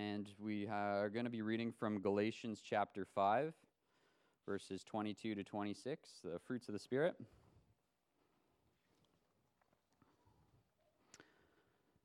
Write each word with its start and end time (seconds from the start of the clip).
and 0.00 0.28
we 0.38 0.66
are 0.66 1.10
going 1.10 1.24
to 1.24 1.30
be 1.30 1.42
reading 1.42 1.72
from 1.72 2.00
Galatians 2.00 2.62
chapter 2.64 3.04
5, 3.04 3.52
verses 4.46 4.82
22 4.82 5.34
to 5.34 5.44
26, 5.44 6.20
the 6.24 6.38
fruits 6.38 6.68
of 6.68 6.72
the 6.72 6.78
Spirit. 6.78 7.16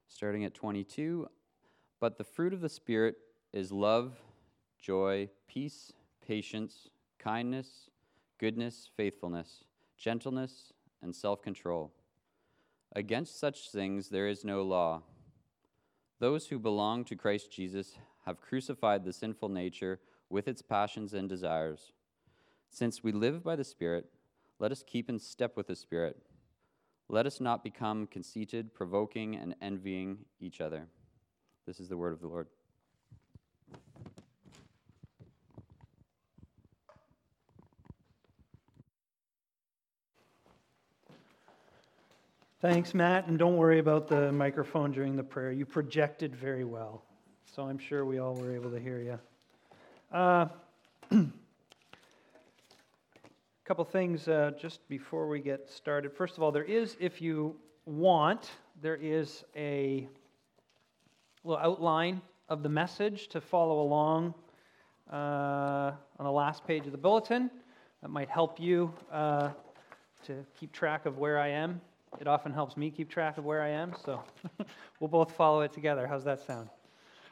Starting 0.10 0.44
at 0.44 0.54
22, 0.54 1.28
but 2.02 2.18
the 2.18 2.24
fruit 2.24 2.54
of 2.54 2.60
the 2.60 2.70
Spirit 2.70 3.16
is 3.54 3.72
love, 3.72 4.18
joy, 4.78 5.30
peace, 5.48 5.94
patience, 6.26 6.90
kindness, 7.18 7.90
goodness, 8.40 8.90
faithfulness, 8.98 9.64
gentleness, 9.98 10.74
and 11.02 11.16
self 11.16 11.42
control. 11.42 11.94
Against 12.94 13.40
such 13.40 13.70
things 13.70 14.10
there 14.10 14.28
is 14.28 14.44
no 14.44 14.64
law. 14.64 15.04
Those 16.20 16.48
who 16.48 16.60
belong 16.60 17.04
to 17.06 17.16
Christ 17.16 17.52
Jesus 17.52 17.98
have 18.26 18.40
crucified 18.40 19.04
the 19.04 19.14
sinful 19.14 19.50
nature 19.50 20.00
with 20.30 20.48
its 20.48 20.62
passions 20.62 21.14
and 21.14 21.28
desires. 21.28 21.92
Since 22.70 23.04
we 23.04 23.12
live 23.12 23.44
by 23.44 23.56
the 23.56 23.64
Spirit, 23.64 24.06
let 24.58 24.72
us 24.72 24.84
keep 24.86 25.10
in 25.10 25.20
step 25.20 25.58
with 25.58 25.68
the 25.68 25.76
Spirit. 25.76 26.18
Let 27.10 27.26
us 27.26 27.40
not 27.40 27.64
become 27.64 28.08
conceited, 28.08 28.74
provoking, 28.74 29.36
and 29.36 29.56
envying 29.62 30.20
each 30.40 30.62
other. 30.62 30.88
This 31.68 31.80
is 31.80 31.90
the 31.90 31.98
word 31.98 32.14
of 32.14 32.22
the 32.22 32.28
Lord. 32.28 32.48
Thanks, 42.68 42.96
Matt, 42.96 43.28
and 43.28 43.38
don't 43.38 43.58
worry 43.58 43.78
about 43.78 44.08
the 44.08 44.32
microphone 44.32 44.92
during 44.92 45.16
the 45.16 45.24
prayer. 45.24 45.52
You 45.52 45.68
projected 45.68 46.36
very 46.36 46.64
well, 46.64 47.04
so 47.46 47.62
I'm 47.62 47.78
sure 47.78 48.06
we 48.06 48.18
all 48.18 48.34
were 48.34 48.56
able 48.56 48.72
to 48.72 48.80
hear 48.80 49.00
you. 49.00 49.20
Uh, 50.12 50.48
a 51.12 51.26
couple 53.66 53.86
things 53.86 54.28
uh, 54.28 54.50
just 54.60 54.80
before 54.90 55.28
we 55.28 55.42
get 55.42 55.70
started. 55.70 56.12
First 56.12 56.38
of 56.38 56.44
all, 56.44 56.52
there 56.52 56.64
is, 56.64 56.98
if 57.00 57.22
you 57.22 57.56
want, 57.86 58.50
there 58.82 58.96
is 58.96 59.44
a 59.56 60.08
little 61.44 61.64
outline 61.64 62.20
of 62.50 62.64
the 62.64 62.70
message 62.70 63.28
to 63.28 63.42
follow 63.42 63.80
along 63.80 64.34
uh, 65.14 65.92
on 66.18 66.26
the 66.26 66.32
last 66.32 66.66
page 66.66 66.88
of 66.88 66.94
the 66.94 66.98
bulletin. 66.98 67.52
That 68.02 68.10
might 68.10 68.32
help 68.32 68.60
you 68.60 68.92
uh, 69.12 69.52
to 70.26 70.44
keep 70.60 70.72
track 70.72 71.06
of 71.06 71.20
where 71.20 71.38
I 71.38 71.50
am 71.50 71.80
it 72.20 72.28
often 72.28 72.54
helps 72.54 72.78
me 72.78 72.90
keep 72.92 73.10
track 73.10 73.38
of 73.38 73.46
where 73.46 73.62
I 73.62 73.70
am, 73.70 73.94
so 74.04 74.24
we'll 75.00 75.08
both 75.10 75.32
follow 75.34 75.62
it 75.62 75.74
together. 75.74 76.08
How's 76.08 76.24
that 76.24 76.46
sound? 76.46 76.70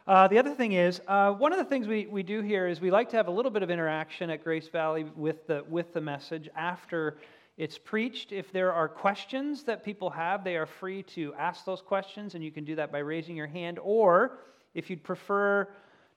Uh, 0.06 0.28
the 0.28 0.38
other 0.38 0.53
thing 0.53 0.73
is, 0.73 1.02
uh, 1.08 1.31
one 1.31 1.53
of 1.53 1.58
the 1.58 1.64
things 1.64 1.88
we, 1.88 2.08
we 2.08 2.23
do 2.23 2.42
here 2.42 2.67
is 2.67 2.81
we 2.81 2.92
like 2.92 3.09
to 3.09 3.16
have 3.16 3.28
a 3.28 3.31
little 3.31 3.52
bit 3.52 3.64
of 3.64 3.70
interaction 3.70 4.30
at 4.30 4.44
Grace 4.44 4.67
Valley 4.67 5.06
with 5.16 5.48
the, 5.48 5.64
with 5.70 5.94
the 5.94 6.02
message 6.02 6.50
after 6.58 7.17
it's 7.58 7.78
preached. 7.78 8.34
If 8.34 8.52
there 8.52 8.73
are 8.73 8.90
questions 8.90 9.64
that 9.64 9.84
people 9.84 10.09
have, 10.09 10.44
they 10.44 10.58
are 10.58 10.66
free 10.66 11.03
to 11.03 11.34
ask 11.36 11.64
those 11.64 11.81
questions, 11.81 12.36
and 12.36 12.44
you 12.44 12.52
can 12.52 12.66
do 12.66 12.75
that 12.75 12.92
by 12.92 13.00
raising 13.00 13.38
your 13.38 13.47
hand. 13.47 13.80
Or 13.81 14.40
if 14.73 14.90
you'd 14.90 15.03
prefer 15.03 15.70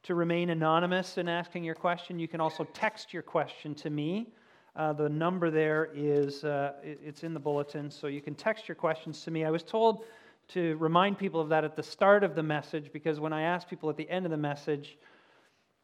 to 0.03 0.15
remain 0.15 0.51
anonymous 0.51 1.19
in 1.19 1.29
asking 1.29 1.63
your 1.63 1.75
question, 1.75 2.19
you 2.19 2.27
can 2.27 2.41
also 2.41 2.65
text 2.75 3.13
your 3.13 3.23
question 3.23 3.75
to 3.77 3.91
me. 3.91 4.29
Uh, 4.77 4.93
the 4.93 5.09
number 5.09 5.51
there 5.51 5.89
is 5.95 6.45
uh, 6.45 6.73
it's 6.83 7.25
in 7.25 7.33
the 7.33 7.41
bulletin, 7.41 7.91
so 7.91 8.09
you 8.09 8.21
can 8.21 8.35
text 8.35 8.69
your 8.69 8.75
questions 8.75 9.23
to 9.23 9.31
me. 9.31 9.43
I 9.43 9.51
was 9.51 9.63
told 9.63 10.05
to 10.49 10.77
remind 10.77 11.17
people 11.17 11.41
of 11.41 11.49
that 11.49 11.65
at 11.65 11.77
the 11.77 11.83
start 11.83 12.23
of 12.23 12.35
the 12.35 12.43
message 12.43 12.93
because 12.93 13.19
when 13.19 13.33
I 13.33 13.43
ask 13.43 13.67
people 13.69 13.89
at 13.89 13.97
the 13.97 14.09
end 14.11 14.27
of 14.27 14.31
the 14.31 14.37
message, 14.37 14.99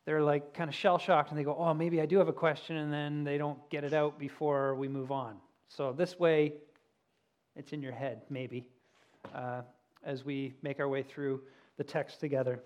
they're 0.04 0.20
like 0.20 0.52
kind 0.52 0.68
of 0.68 0.74
shell 0.74 0.98
shocked 0.98 1.30
and 1.30 1.38
they 1.38 1.42
go, 1.42 1.56
"Oh, 1.56 1.72
maybe 1.72 2.02
I 2.02 2.06
do 2.06 2.18
have 2.18 2.28
a 2.28 2.34
question," 2.34 2.76
and 2.76 2.92
then 2.92 3.24
they 3.24 3.38
don't 3.38 3.58
get 3.70 3.82
it 3.82 3.94
out 3.94 4.18
before 4.18 4.74
we 4.74 4.88
move 4.88 5.10
on. 5.10 5.38
So 5.68 5.94
this 5.94 6.18
way, 6.18 6.52
it's 7.56 7.72
in 7.72 7.80
your 7.80 7.92
head, 7.92 8.20
maybe, 8.28 8.68
uh, 9.34 9.62
as 10.04 10.22
we 10.22 10.52
make 10.60 10.80
our 10.80 10.88
way 10.88 11.02
through 11.02 11.40
the 11.78 11.84
text 11.84 12.20
together. 12.20 12.62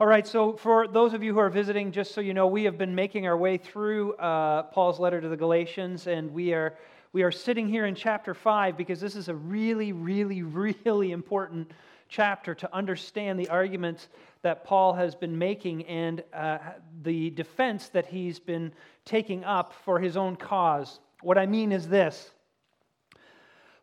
All 0.00 0.08
right, 0.08 0.26
so 0.26 0.54
for 0.54 0.88
those 0.88 1.14
of 1.14 1.22
you 1.22 1.32
who 1.32 1.38
are 1.38 1.48
visiting, 1.48 1.92
just 1.92 2.14
so 2.14 2.20
you 2.20 2.34
know, 2.34 2.48
we 2.48 2.64
have 2.64 2.76
been 2.76 2.96
making 2.96 3.28
our 3.28 3.36
way 3.36 3.56
through 3.56 4.14
uh, 4.14 4.64
Paul's 4.64 4.98
letter 4.98 5.20
to 5.20 5.28
the 5.28 5.36
Galatians, 5.36 6.08
and 6.08 6.34
we 6.34 6.52
are, 6.52 6.74
we 7.12 7.22
are 7.22 7.30
sitting 7.30 7.68
here 7.68 7.86
in 7.86 7.94
chapter 7.94 8.34
5 8.34 8.76
because 8.76 9.00
this 9.00 9.14
is 9.14 9.28
a 9.28 9.34
really, 9.36 9.92
really, 9.92 10.42
really 10.84 11.12
important 11.12 11.70
chapter 12.08 12.56
to 12.56 12.74
understand 12.74 13.38
the 13.38 13.48
arguments 13.50 14.08
that 14.42 14.64
Paul 14.64 14.94
has 14.94 15.14
been 15.14 15.38
making 15.38 15.84
and 15.84 16.24
uh, 16.32 16.58
the 17.04 17.30
defense 17.30 17.88
that 17.90 18.06
he's 18.06 18.40
been 18.40 18.72
taking 19.04 19.44
up 19.44 19.72
for 19.84 20.00
his 20.00 20.16
own 20.16 20.34
cause. 20.34 20.98
What 21.22 21.38
I 21.38 21.46
mean 21.46 21.70
is 21.70 21.86
this 21.86 22.32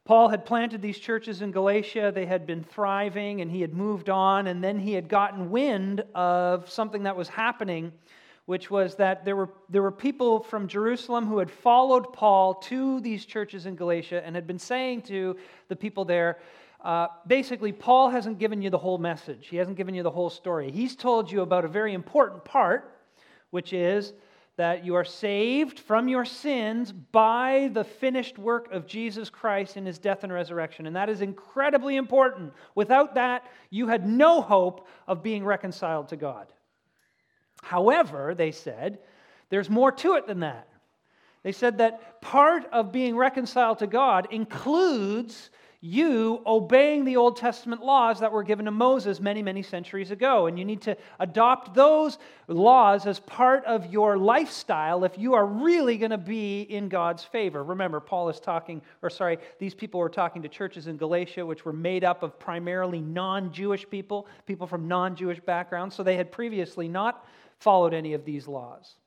Paul 0.03 0.29
had 0.29 0.45
planted 0.45 0.81
these 0.81 0.97
churches 0.97 1.41
in 1.41 1.51
Galatia. 1.51 2.11
They 2.13 2.25
had 2.25 2.47
been 2.47 2.63
thriving, 2.63 3.41
and 3.41 3.51
he 3.51 3.61
had 3.61 3.73
moved 3.73 4.09
on. 4.09 4.47
And 4.47 4.63
then 4.63 4.79
he 4.79 4.93
had 4.93 5.07
gotten 5.07 5.51
wind 5.51 6.03
of 6.15 6.69
something 6.69 7.03
that 7.03 7.15
was 7.15 7.29
happening, 7.29 7.91
which 8.45 8.71
was 8.71 8.95
that 8.95 9.25
there 9.25 9.35
were, 9.35 9.49
there 9.69 9.83
were 9.83 9.91
people 9.91 10.41
from 10.41 10.67
Jerusalem 10.67 11.27
who 11.27 11.37
had 11.37 11.51
followed 11.51 12.13
Paul 12.13 12.55
to 12.55 12.99
these 13.01 13.25
churches 13.25 13.67
in 13.67 13.75
Galatia 13.75 14.25
and 14.25 14.35
had 14.35 14.47
been 14.47 14.59
saying 14.59 15.03
to 15.03 15.37
the 15.67 15.75
people 15.75 16.03
there, 16.03 16.39
uh, 16.83 17.07
basically, 17.27 17.71
Paul 17.71 18.09
hasn't 18.09 18.39
given 18.39 18.59
you 18.61 18.71
the 18.71 18.77
whole 18.79 18.97
message. 18.97 19.47
He 19.49 19.57
hasn't 19.57 19.77
given 19.77 19.93
you 19.93 20.01
the 20.01 20.09
whole 20.09 20.31
story. 20.31 20.71
He's 20.71 20.95
told 20.95 21.31
you 21.31 21.41
about 21.41 21.63
a 21.63 21.67
very 21.67 21.93
important 21.93 22.43
part, 22.43 22.97
which 23.51 23.71
is 23.71 24.13
that 24.57 24.85
you 24.85 24.95
are 24.95 25.05
saved 25.05 25.79
from 25.79 26.07
your 26.07 26.25
sins 26.25 26.91
by 26.91 27.69
the 27.73 27.83
finished 27.83 28.37
work 28.37 28.71
of 28.71 28.85
Jesus 28.85 29.29
Christ 29.29 29.77
in 29.77 29.85
his 29.85 29.97
death 29.97 30.23
and 30.23 30.31
resurrection. 30.31 30.85
And 30.85 30.95
that 30.95 31.09
is 31.09 31.21
incredibly 31.21 31.95
important. 31.95 32.53
Without 32.75 33.15
that, 33.15 33.45
you 33.69 33.87
had 33.87 34.07
no 34.07 34.41
hope 34.41 34.87
of 35.07 35.23
being 35.23 35.45
reconciled 35.45 36.09
to 36.09 36.17
God. 36.17 36.51
However, 37.63 38.35
they 38.35 38.51
said, 38.51 38.99
there's 39.49 39.69
more 39.69 39.91
to 39.91 40.15
it 40.15 40.27
than 40.27 40.41
that. 40.41 40.67
They 41.43 41.51
said 41.51 41.79
that 41.79 42.21
part 42.21 42.65
of 42.71 42.91
being 42.91 43.15
reconciled 43.15 43.79
to 43.79 43.87
God 43.87 44.27
includes 44.31 45.49
you 45.83 46.43
obeying 46.45 47.05
the 47.05 47.17
Old 47.17 47.37
Testament 47.37 47.83
laws 47.83 48.19
that 48.19 48.31
were 48.31 48.43
given 48.43 48.65
to 48.65 48.71
Moses 48.71 49.19
many, 49.19 49.41
many 49.41 49.63
centuries 49.63 50.11
ago. 50.11 50.45
And 50.45 50.59
you 50.59 50.63
need 50.63 50.83
to 50.83 50.95
adopt 51.19 51.73
those 51.73 52.19
laws 52.47 53.07
as 53.07 53.19
part 53.19 53.65
of 53.65 53.91
your 53.91 54.15
lifestyle 54.15 55.03
if 55.03 55.17
you 55.17 55.33
are 55.33 55.45
really 55.45 55.97
going 55.97 56.11
to 56.11 56.19
be 56.19 56.61
in 56.61 56.87
God's 56.87 57.23
favor. 57.23 57.63
Remember, 57.63 57.99
Paul 57.99 58.29
is 58.29 58.39
talking, 58.39 58.83
or 59.01 59.09
sorry, 59.09 59.39
these 59.57 59.73
people 59.73 59.99
were 59.99 60.09
talking 60.09 60.43
to 60.43 60.49
churches 60.49 60.85
in 60.85 60.97
Galatia, 60.97 61.43
which 61.43 61.65
were 61.65 61.73
made 61.73 62.03
up 62.03 62.21
of 62.21 62.37
primarily 62.37 63.01
non 63.01 63.51
Jewish 63.51 63.89
people, 63.89 64.27
people 64.45 64.67
from 64.67 64.87
non 64.87 65.15
Jewish 65.15 65.39
backgrounds. 65.39 65.95
So 65.95 66.03
they 66.03 66.15
had 66.15 66.31
previously 66.31 66.87
not 66.87 67.25
followed 67.57 67.95
any 67.95 68.13
of 68.13 68.23
these 68.23 68.47
laws. 68.47 68.97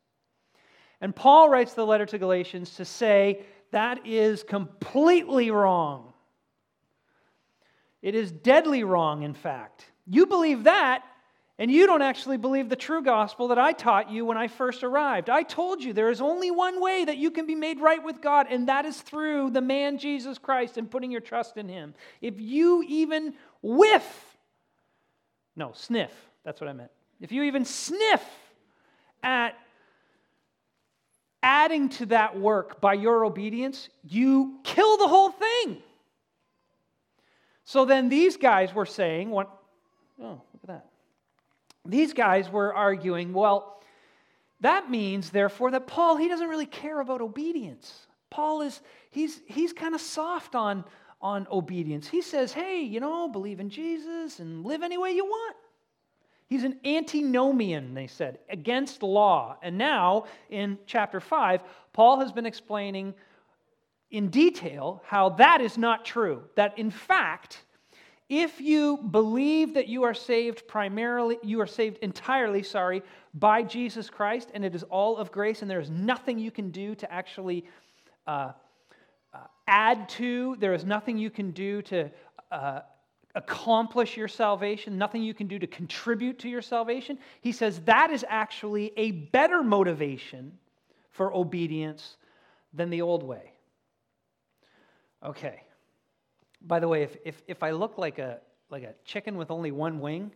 And 1.00 1.14
Paul 1.14 1.48
writes 1.48 1.74
the 1.74 1.86
letter 1.86 2.06
to 2.06 2.18
Galatians 2.18 2.74
to 2.76 2.84
say 2.84 3.44
that 3.70 4.04
is 4.04 4.42
completely 4.42 5.52
wrong. 5.52 6.13
It 8.04 8.14
is 8.14 8.30
deadly 8.30 8.84
wrong, 8.84 9.22
in 9.22 9.32
fact. 9.32 9.86
You 10.06 10.26
believe 10.26 10.64
that, 10.64 11.02
and 11.58 11.70
you 11.70 11.86
don't 11.86 12.02
actually 12.02 12.36
believe 12.36 12.68
the 12.68 12.76
true 12.76 13.02
gospel 13.02 13.48
that 13.48 13.58
I 13.58 13.72
taught 13.72 14.10
you 14.10 14.26
when 14.26 14.36
I 14.36 14.46
first 14.46 14.84
arrived. 14.84 15.30
I 15.30 15.42
told 15.42 15.82
you 15.82 15.94
there 15.94 16.10
is 16.10 16.20
only 16.20 16.50
one 16.50 16.82
way 16.82 17.06
that 17.06 17.16
you 17.16 17.30
can 17.30 17.46
be 17.46 17.54
made 17.54 17.80
right 17.80 18.04
with 18.04 18.20
God, 18.20 18.46
and 18.50 18.68
that 18.68 18.84
is 18.84 19.00
through 19.00 19.52
the 19.52 19.62
man 19.62 19.96
Jesus 19.96 20.36
Christ 20.36 20.76
and 20.76 20.90
putting 20.90 21.10
your 21.10 21.22
trust 21.22 21.56
in 21.56 21.66
him. 21.66 21.94
If 22.20 22.38
you 22.38 22.84
even 22.86 23.32
whiff, 23.62 24.36
no, 25.56 25.72
sniff, 25.72 26.12
that's 26.44 26.60
what 26.60 26.68
I 26.68 26.74
meant. 26.74 26.90
If 27.22 27.32
you 27.32 27.44
even 27.44 27.64
sniff 27.64 28.22
at 29.22 29.58
adding 31.42 31.88
to 31.88 32.06
that 32.06 32.38
work 32.38 32.82
by 32.82 32.92
your 32.92 33.24
obedience, 33.24 33.88
you 34.06 34.58
kill 34.62 34.98
the 34.98 35.08
whole 35.08 35.30
thing. 35.30 35.78
So 37.64 37.84
then 37.84 38.08
these 38.08 38.36
guys 38.36 38.74
were 38.74 38.86
saying, 38.86 39.30
what, 39.30 39.50
oh, 40.20 40.40
look 40.52 40.62
at 40.62 40.68
that. 40.68 40.86
These 41.86 42.12
guys 42.12 42.50
were 42.50 42.74
arguing, 42.74 43.32
well, 43.32 43.82
that 44.60 44.90
means, 44.90 45.30
therefore, 45.30 45.70
that 45.72 45.86
Paul, 45.86 46.16
he 46.16 46.28
doesn't 46.28 46.48
really 46.48 46.66
care 46.66 47.00
about 47.00 47.20
obedience. 47.20 48.06
Paul 48.30 48.62
is, 48.62 48.80
he's, 49.10 49.40
he's 49.46 49.72
kind 49.72 49.94
of 49.94 50.00
soft 50.00 50.54
on, 50.54 50.84
on 51.20 51.46
obedience. 51.50 52.08
He 52.08 52.22
says, 52.22 52.52
hey, 52.52 52.80
you 52.80 53.00
know, 53.00 53.28
believe 53.28 53.60
in 53.60 53.70
Jesus 53.70 54.40
and 54.40 54.64
live 54.64 54.82
any 54.82 54.98
way 54.98 55.12
you 55.12 55.24
want. 55.24 55.56
He's 56.46 56.64
an 56.64 56.78
antinomian, 56.84 57.94
they 57.94 58.06
said, 58.06 58.38
against 58.48 59.02
law. 59.02 59.56
And 59.62 59.78
now, 59.78 60.24
in 60.50 60.78
chapter 60.86 61.20
5, 61.20 61.62
Paul 61.92 62.20
has 62.20 62.32
been 62.32 62.46
explaining 62.46 63.14
in 64.14 64.28
detail 64.28 65.02
how 65.06 65.30
that 65.30 65.60
is 65.60 65.76
not 65.76 66.04
true. 66.04 66.42
That 66.54 66.78
in 66.78 66.90
fact, 66.90 67.64
if 68.28 68.60
you 68.60 68.96
believe 68.96 69.74
that 69.74 69.88
you 69.88 70.04
are 70.04 70.14
saved 70.14 70.66
primarily, 70.68 71.36
you 71.42 71.60
are 71.60 71.66
saved 71.66 71.98
entirely, 71.98 72.62
sorry, 72.62 73.02
by 73.34 73.62
Jesus 73.62 74.08
Christ, 74.08 74.50
and 74.54 74.64
it 74.64 74.74
is 74.74 74.84
all 74.84 75.16
of 75.16 75.32
grace, 75.32 75.62
and 75.62 75.70
there 75.70 75.80
is 75.80 75.90
nothing 75.90 76.38
you 76.38 76.50
can 76.50 76.70
do 76.70 76.94
to 76.94 77.12
actually 77.12 77.64
uh, 78.26 78.52
uh, 79.34 79.38
add 79.66 80.08
to, 80.10 80.56
there 80.60 80.74
is 80.74 80.84
nothing 80.84 81.18
you 81.18 81.28
can 81.28 81.50
do 81.50 81.82
to 81.82 82.10
uh, 82.52 82.80
accomplish 83.34 84.16
your 84.16 84.28
salvation, 84.28 84.96
nothing 84.96 85.22
you 85.22 85.34
can 85.34 85.48
do 85.48 85.58
to 85.58 85.66
contribute 85.66 86.38
to 86.38 86.48
your 86.48 86.62
salvation. 86.62 87.18
He 87.40 87.50
says 87.50 87.80
that 87.80 88.12
is 88.12 88.24
actually 88.28 88.92
a 88.96 89.10
better 89.10 89.64
motivation 89.64 90.52
for 91.10 91.34
obedience 91.34 92.16
than 92.72 92.90
the 92.90 93.02
old 93.02 93.24
way. 93.24 93.53
Okay. 95.24 95.62
By 96.62 96.80
the 96.80 96.88
way, 96.88 97.02
if, 97.02 97.16
if, 97.24 97.42
if 97.46 97.62
I 97.62 97.70
look 97.70 97.98
like 97.98 98.18
a, 98.18 98.38
like 98.70 98.82
a 98.82 98.94
chicken 99.04 99.36
with 99.36 99.50
only 99.50 99.70
one 99.70 100.00
wing 100.00 100.32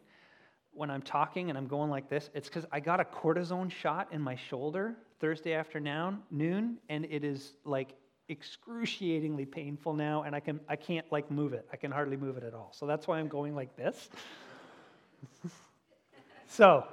when 0.73 0.91
I'm 0.91 1.03
talking 1.03 1.49
and 1.49 1.59
I'm 1.59 1.67
going 1.67 1.91
like 1.91 2.09
this, 2.09 2.31
it's 2.35 2.49
because 2.49 2.67
I 2.73 2.81
got 2.81 3.01
a 3.01 3.05
cortisone 3.05 3.71
shot 3.71 4.09
in 4.13 4.21
my 4.21 4.37
shoulder 4.37 4.97
Thursday 5.21 5.53
afternoon, 5.55 6.21
noon, 6.31 6.79
and 6.89 7.05
it 7.07 7.25
is 7.25 7.55
like 7.65 7.95
excruciatingly 8.29 9.47
painful 9.47 9.95
now, 9.95 10.23
and 10.23 10.35
I, 10.35 10.41
can, 10.41 10.61
I 10.69 10.77
can't 10.77 11.11
like 11.11 11.31
move 11.31 11.55
it. 11.55 11.67
I 11.73 11.77
can 11.77 11.91
hardly 11.91 12.17
move 12.17 12.37
it 12.37 12.45
at 12.45 12.55
all. 12.55 12.73
So 12.73 12.87
that's 12.87 13.09
why 13.09 13.19
I'm 13.19 13.29
going 13.29 13.55
like 13.55 13.75
this. 13.77 14.09
so 16.49 16.87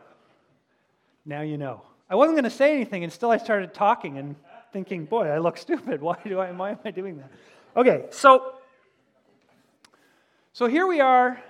now 1.26 1.42
you 1.42 1.58
know. 1.58 1.82
I 2.10 2.16
wasn't 2.16 2.36
going 2.36 2.44
to 2.44 2.50
say 2.52 2.74
anything, 2.76 3.04
and 3.04 3.12
still 3.12 3.32
I 3.32 3.38
started 3.38 3.74
talking 3.74 4.18
and 4.18 4.36
thinking, 4.72 5.06
boy, 5.06 5.28
I 5.28 5.40
look 5.40 5.58
stupid. 5.58 6.02
Why, 6.02 6.18
do 6.24 6.40
I, 6.40 6.52
why 6.52 6.72
am 6.72 6.80
I 6.86 6.92
doing 6.92 7.18
that? 7.18 7.32
Okay, 7.78 8.06
so, 8.10 8.54
so 10.54 10.66
here 10.66 10.88
we 10.88 11.02
are 11.02 11.44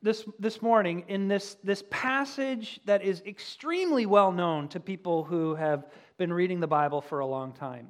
this, 0.00 0.24
this 0.38 0.62
morning 0.62 1.04
in 1.08 1.28
this, 1.28 1.58
this 1.62 1.84
passage 1.90 2.80
that 2.86 3.02
is 3.02 3.22
extremely 3.26 4.06
well 4.06 4.32
known 4.32 4.68
to 4.68 4.80
people 4.80 5.24
who 5.24 5.54
have 5.56 5.84
been 6.16 6.32
reading 6.32 6.60
the 6.60 6.66
Bible 6.66 7.02
for 7.02 7.18
a 7.18 7.26
long 7.26 7.52
time. 7.52 7.88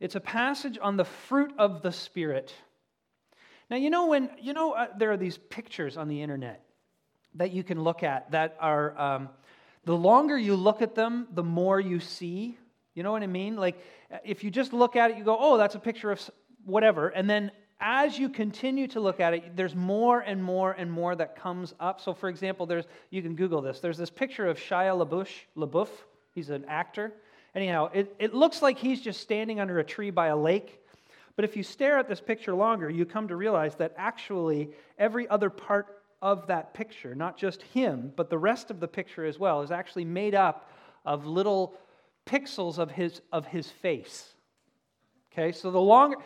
It's 0.00 0.16
a 0.16 0.20
passage 0.20 0.76
on 0.82 0.96
the 0.96 1.04
fruit 1.04 1.52
of 1.56 1.82
the 1.82 1.92
Spirit. 1.92 2.52
Now, 3.70 3.76
you 3.76 3.90
know, 3.90 4.06
when, 4.08 4.30
you 4.42 4.52
know, 4.52 4.72
uh, 4.72 4.88
there 4.98 5.12
are 5.12 5.16
these 5.16 5.38
pictures 5.38 5.96
on 5.96 6.08
the 6.08 6.20
internet 6.20 6.64
that 7.36 7.52
you 7.52 7.62
can 7.62 7.80
look 7.80 8.02
at 8.02 8.32
that 8.32 8.56
are, 8.58 8.98
um, 8.98 9.28
the 9.84 9.96
longer 9.96 10.36
you 10.36 10.56
look 10.56 10.82
at 10.82 10.96
them, 10.96 11.28
the 11.30 11.44
more 11.44 11.78
you 11.78 12.00
see. 12.00 12.58
You 12.96 13.04
know 13.04 13.12
what 13.12 13.22
I 13.22 13.28
mean? 13.28 13.54
Like, 13.54 13.80
if 14.24 14.42
you 14.42 14.50
just 14.50 14.72
look 14.72 14.96
at 14.96 15.12
it, 15.12 15.16
you 15.16 15.22
go, 15.22 15.36
oh, 15.38 15.58
that's 15.58 15.76
a 15.76 15.78
picture 15.78 16.10
of 16.10 16.28
whatever. 16.64 17.08
And 17.08 17.28
then 17.28 17.50
as 17.80 18.18
you 18.18 18.28
continue 18.28 18.88
to 18.88 19.00
look 19.00 19.20
at 19.20 19.34
it, 19.34 19.56
there's 19.56 19.74
more 19.74 20.20
and 20.20 20.42
more 20.42 20.72
and 20.72 20.90
more 20.90 21.14
that 21.14 21.36
comes 21.36 21.74
up. 21.78 22.00
So, 22.00 22.12
for 22.12 22.28
example, 22.28 22.66
there's, 22.66 22.86
you 23.10 23.22
can 23.22 23.36
Google 23.36 23.62
this. 23.62 23.80
There's 23.80 23.98
this 23.98 24.10
picture 24.10 24.46
of 24.46 24.58
Shia 24.58 25.06
LaBeouf. 25.06 25.28
LaBeouf. 25.56 25.88
He's 26.34 26.50
an 26.50 26.64
actor. 26.66 27.12
Anyhow, 27.54 27.90
it, 27.94 28.14
it 28.18 28.34
looks 28.34 28.62
like 28.62 28.78
he's 28.78 29.00
just 29.00 29.20
standing 29.20 29.60
under 29.60 29.78
a 29.78 29.84
tree 29.84 30.10
by 30.10 30.26
a 30.28 30.36
lake. 30.36 30.80
But 31.36 31.44
if 31.44 31.56
you 31.56 31.62
stare 31.62 31.98
at 31.98 32.08
this 32.08 32.20
picture 32.20 32.52
longer, 32.52 32.90
you 32.90 33.06
come 33.06 33.28
to 33.28 33.36
realize 33.36 33.76
that 33.76 33.94
actually 33.96 34.70
every 34.98 35.28
other 35.28 35.50
part 35.50 36.02
of 36.20 36.48
that 36.48 36.74
picture, 36.74 37.14
not 37.14 37.36
just 37.36 37.62
him, 37.62 38.12
but 38.16 38.28
the 38.28 38.38
rest 38.38 38.72
of 38.72 38.80
the 38.80 38.88
picture 38.88 39.24
as 39.24 39.38
well, 39.38 39.62
is 39.62 39.70
actually 39.70 40.04
made 40.04 40.34
up 40.34 40.68
of 41.04 41.26
little 41.26 41.74
pixels 42.26 42.78
of 42.78 42.90
his, 42.90 43.20
of 43.32 43.46
his 43.46 43.70
face. 43.70 44.34
Okay, 45.32 45.52
so 45.52 45.70
the 45.70 45.80
longer, 45.80 46.16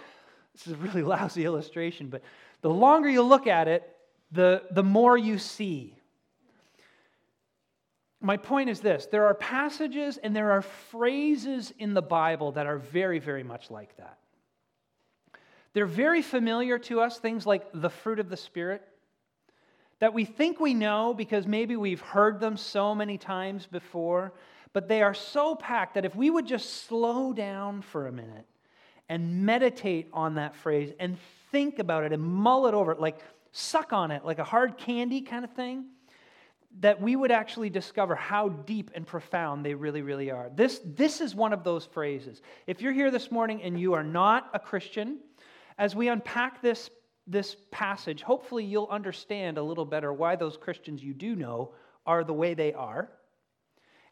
this 0.55 0.67
is 0.67 0.73
a 0.73 0.77
really 0.77 1.03
lousy 1.15 1.45
illustration, 1.45 2.09
but 2.09 2.23
the 2.61 2.71
longer 2.71 3.09
you 3.09 3.23
look 3.23 3.47
at 3.47 3.69
it, 3.69 3.89
the, 4.31 4.63
the 4.71 4.83
more 4.83 5.17
you 5.17 5.39
see 5.39 5.97
my 8.23 8.37
point 8.37 8.71
is 8.71 8.81
this 8.81 9.07
there 9.07 9.27
are 9.27 9.35
passages 9.35 10.17
and 10.17 10.35
there 10.35 10.53
are 10.53 10.63
phrases 10.63 11.73
in 11.79 11.93
the 11.93 12.03
Bible 12.03 12.53
that 12.53 12.67
are 12.67 12.79
very, 12.79 13.19
very 13.19 13.43
much 13.43 13.71
like 13.71 13.97
that. 13.97 14.19
They're 15.75 15.87
very 15.87 16.23
familiar 16.23 16.79
to 16.81 17.01
us, 17.01 17.19
things 17.19 17.47
like 17.47 17.67
the 17.75 17.91
fruit 17.91 18.21
of 18.21 18.29
the 18.29 18.37
Spirit, 18.37 18.87
that 19.99 20.15
we 20.15 20.25
think 20.25 20.61
we 20.61 20.75
know 20.75 21.15
because 21.15 21.47
maybe 21.47 21.77
we've 21.77 22.01
heard 22.01 22.41
them 22.41 22.57
so 22.57 22.95
many 22.95 23.19
times 23.19 23.67
before, 23.67 24.33
but 24.73 24.89
they 24.89 25.03
are 25.03 25.15
so 25.15 25.55
packed 25.55 25.95
that 25.95 26.05
if 26.05 26.15
we 26.15 26.31
would 26.31 26.47
just 26.47 26.85
slow 26.85 27.33
down 27.33 27.83
for 27.83 28.07
a 28.07 28.13
minute 28.13 28.47
and 29.13 29.45
meditate 29.45 30.09
on 30.15 30.37
that 30.37 30.57
phrase 30.57 30.91
and 30.99 31.19
think 31.51 31.79
about 31.79 32.03
it 32.03 32.15
and 32.15 32.23
mull 32.23 32.67
it 32.67 32.73
over, 32.73 32.95
like 32.95 33.19
suck 33.53 33.93
on 33.93 34.11
it, 34.11 34.25
like 34.25 34.39
a 34.39 34.45
hard 34.45 34.79
candy 34.79 35.21
kind 35.21 35.45
of 35.45 35.51
thing 35.51 35.85
that 36.81 36.99
we 36.99 37.15
would 37.15 37.31
actually 37.31 37.69
discover 37.69 38.15
how 38.15 38.49
deep 38.49 38.91
and 38.95 39.07
profound 39.07 39.67
they 39.67 39.75
really, 39.75 40.01
really 40.01 40.31
are. 40.31 40.51
This, 40.55 40.81
this 40.83 41.21
is 41.21 41.35
one 41.35 41.53
of 41.53 41.63
those 41.63 41.85
phrases. 41.85 42.41
If 42.67 42.81
you're 42.81 42.95
here 42.95 43.11
this 43.11 43.31
morning 43.31 43.63
and 43.63 43.79
you 43.79 43.93
are 43.93 44.03
not 44.03 44.49
a 44.55 44.59
Christian, 44.59 45.19
as 45.77 45.95
we 45.95 46.09
unpack 46.09 46.63
this, 46.63 46.89
this 47.27 47.55
passage, 47.71 48.23
hopefully 48.23 48.65
you'll 48.65 48.89
understand 48.91 49.59
a 49.59 49.63
little 49.63 49.85
better 49.85 50.11
why 50.11 50.37
those 50.37 50.57
Christians 50.57 51.05
you 51.05 51.13
do 51.13 51.37
know 51.37 51.75
are 52.07 52.25
the 52.25 52.33
way 52.33 52.55
they 52.55 52.73
are. 52.73 53.11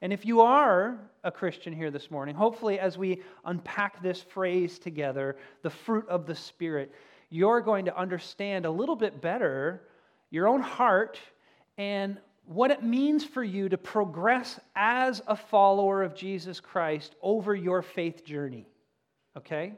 And 0.02 0.12
if 0.12 0.24
you 0.24 0.40
are 0.40 0.98
a 1.24 1.30
Christian 1.30 1.72
here 1.72 1.90
this 1.90 2.10
morning, 2.10 2.34
hopefully 2.34 2.78
as 2.78 2.96
we 2.96 3.22
unpack 3.44 4.02
this 4.02 4.22
phrase 4.22 4.78
together, 4.78 5.36
the 5.62 5.70
fruit 5.70 6.08
of 6.08 6.26
the 6.26 6.34
Spirit, 6.34 6.92
you're 7.28 7.60
going 7.60 7.84
to 7.84 7.96
understand 7.96 8.64
a 8.64 8.70
little 8.70 8.96
bit 8.96 9.20
better 9.20 9.82
your 10.30 10.48
own 10.48 10.62
heart 10.62 11.18
and 11.76 12.18
what 12.46 12.70
it 12.70 12.82
means 12.82 13.24
for 13.24 13.44
you 13.44 13.68
to 13.68 13.78
progress 13.78 14.58
as 14.74 15.22
a 15.26 15.36
follower 15.36 16.02
of 16.02 16.14
Jesus 16.14 16.60
Christ 16.60 17.14
over 17.22 17.54
your 17.54 17.82
faith 17.82 18.24
journey. 18.24 18.66
Okay? 19.36 19.74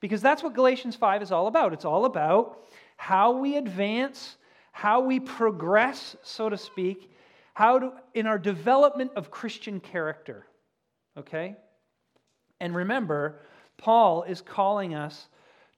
Because 0.00 0.22
that's 0.22 0.42
what 0.42 0.54
Galatians 0.54 0.96
5 0.96 1.22
is 1.22 1.32
all 1.32 1.48
about. 1.48 1.72
It's 1.72 1.84
all 1.84 2.04
about 2.04 2.58
how 2.96 3.32
we 3.32 3.56
advance, 3.56 4.36
how 4.72 5.00
we 5.00 5.20
progress, 5.20 6.16
so 6.22 6.48
to 6.48 6.56
speak, 6.56 7.11
how 7.62 7.78
to, 7.78 7.92
in 8.14 8.26
our 8.26 8.40
development 8.40 9.12
of 9.14 9.30
Christian 9.30 9.78
character. 9.78 10.44
Okay? 11.16 11.54
And 12.58 12.74
remember, 12.74 13.38
Paul 13.78 14.24
is 14.24 14.40
calling 14.40 14.96
us 14.96 15.28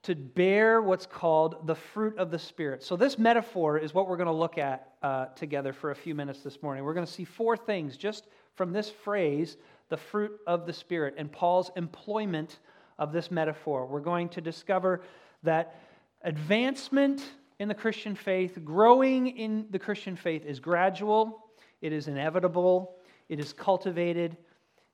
to 0.05 0.15
bear 0.15 0.81
what's 0.81 1.05
called 1.05 1.67
the 1.67 1.75
fruit 1.75 2.17
of 2.17 2.31
the 2.31 2.39
Spirit. 2.39 2.83
So, 2.83 2.97
this 2.97 3.19
metaphor 3.19 3.77
is 3.77 3.93
what 3.93 4.09
we're 4.09 4.17
going 4.17 4.29
to 4.29 4.33
look 4.33 4.57
at 4.57 4.95
uh, 5.03 5.27
together 5.37 5.75
for 5.75 5.91
a 5.91 5.95
few 5.95 6.15
minutes 6.15 6.41
this 6.41 6.63
morning. 6.63 6.85
We're 6.85 6.95
going 6.95 7.07
to 7.07 7.13
see 7.13 7.25
four 7.25 7.55
things 7.55 7.99
just 7.99 8.29
from 8.55 8.73
this 8.73 8.89
phrase, 8.89 9.59
the 9.91 9.99
fruit 9.99 10.33
of 10.47 10.65
the 10.65 10.73
Spirit, 10.73 11.17
and 11.19 11.31
Paul's 11.31 11.71
employment 11.77 12.61
of 12.99 13.13
this 13.13 13.31
metaphor. 13.31 13.85
We're 13.85 14.01
going 14.01 14.31
to 14.31 14.41
discover 14.41 15.03
that 15.43 15.79
advancement 16.23 17.23
in 17.59 17.69
the 17.69 17.75
Christian 17.75 18.15
faith, 18.15 18.59
growing 18.65 19.27
in 19.37 19.67
the 19.69 19.79
Christian 19.79 20.17
faith, 20.17 20.47
is 20.47 20.61
gradual, 20.61 21.44
it 21.85 21.93
is 21.93 22.09
inevitable, 22.09 22.97
it 23.29 23.39
is 23.39 23.53
cultivated, 23.53 24.39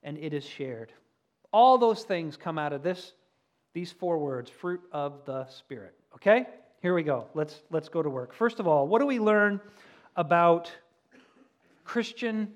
and 0.03 0.19
it 0.19 0.35
is 0.35 0.45
shared. 0.45 0.93
All 1.53 1.79
those 1.79 2.03
things 2.03 2.37
come 2.37 2.59
out 2.59 2.73
of 2.73 2.83
this 2.83 3.13
these 3.73 3.93
four 3.93 4.19
words 4.19 4.51
fruit 4.51 4.81
of 4.91 5.25
the 5.25 5.47
Spirit. 5.47 5.95
Okay? 6.17 6.47
Here 6.83 6.93
we 6.93 7.05
go. 7.05 7.29
Let's, 7.35 7.63
let's 7.71 7.89
go 7.89 8.03
to 8.03 8.11
work. 8.11 8.35
First 8.35 8.59
of 8.59 8.67
all, 8.67 8.89
what 8.89 8.99
do 8.99 9.07
we 9.07 9.21
learn 9.21 9.61
about 10.17 10.73
Christian 11.85 12.55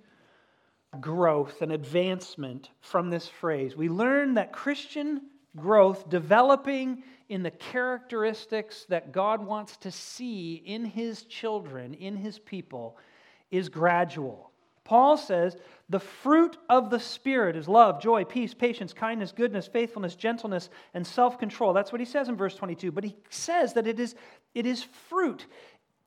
growth 1.01 1.63
and 1.63 1.71
advancement 1.71 2.71
from 2.81 3.11
this 3.11 3.29
phrase? 3.29 3.77
We 3.77 3.89
learn 3.89 4.35
that 4.35 4.53
Christian 4.53 5.21
growth, 5.57 6.11
developing 6.11 7.05
in 7.29 7.45
the 7.45 7.53
characteristics 7.53 8.85
that 8.89 9.13
God 9.13 9.47
wants 9.47 9.77
to 9.77 9.93
see 9.93 10.55
in 10.67 10.85
his 10.85 11.23
children, 11.23 11.95
in 11.95 12.17
his 12.17 12.41
people, 12.41 12.99
is 13.51 13.69
gradual. 13.69 14.51
Paul 14.85 15.17
says 15.17 15.57
the 15.89 16.01
fruit 16.01 16.59
of 16.69 16.91
the 16.91 17.01
Spirit 17.01 17.57
is 17.57 17.69
love, 17.69 18.01
joy, 18.03 18.25
peace, 18.25 18.53
patience, 18.53 18.93
kindness, 18.93 19.33
goodness, 19.33 19.67
faithfulness, 19.67 20.15
gentleness, 20.15 20.69
and 20.93 21.07
self 21.07 21.39
control. 21.39 21.73
That's 21.73 21.91
what 21.91 22.01
he 22.01 22.05
says 22.05 22.29
in 22.29 22.37
verse 22.37 22.55
22. 22.55 22.93
But 22.93 23.05
he 23.05 23.17
says 23.31 23.73
that 23.75 23.87
it 23.87 23.99
is, 23.99 24.15
it 24.55 24.67
is 24.67 24.83
fruit. 25.09 25.47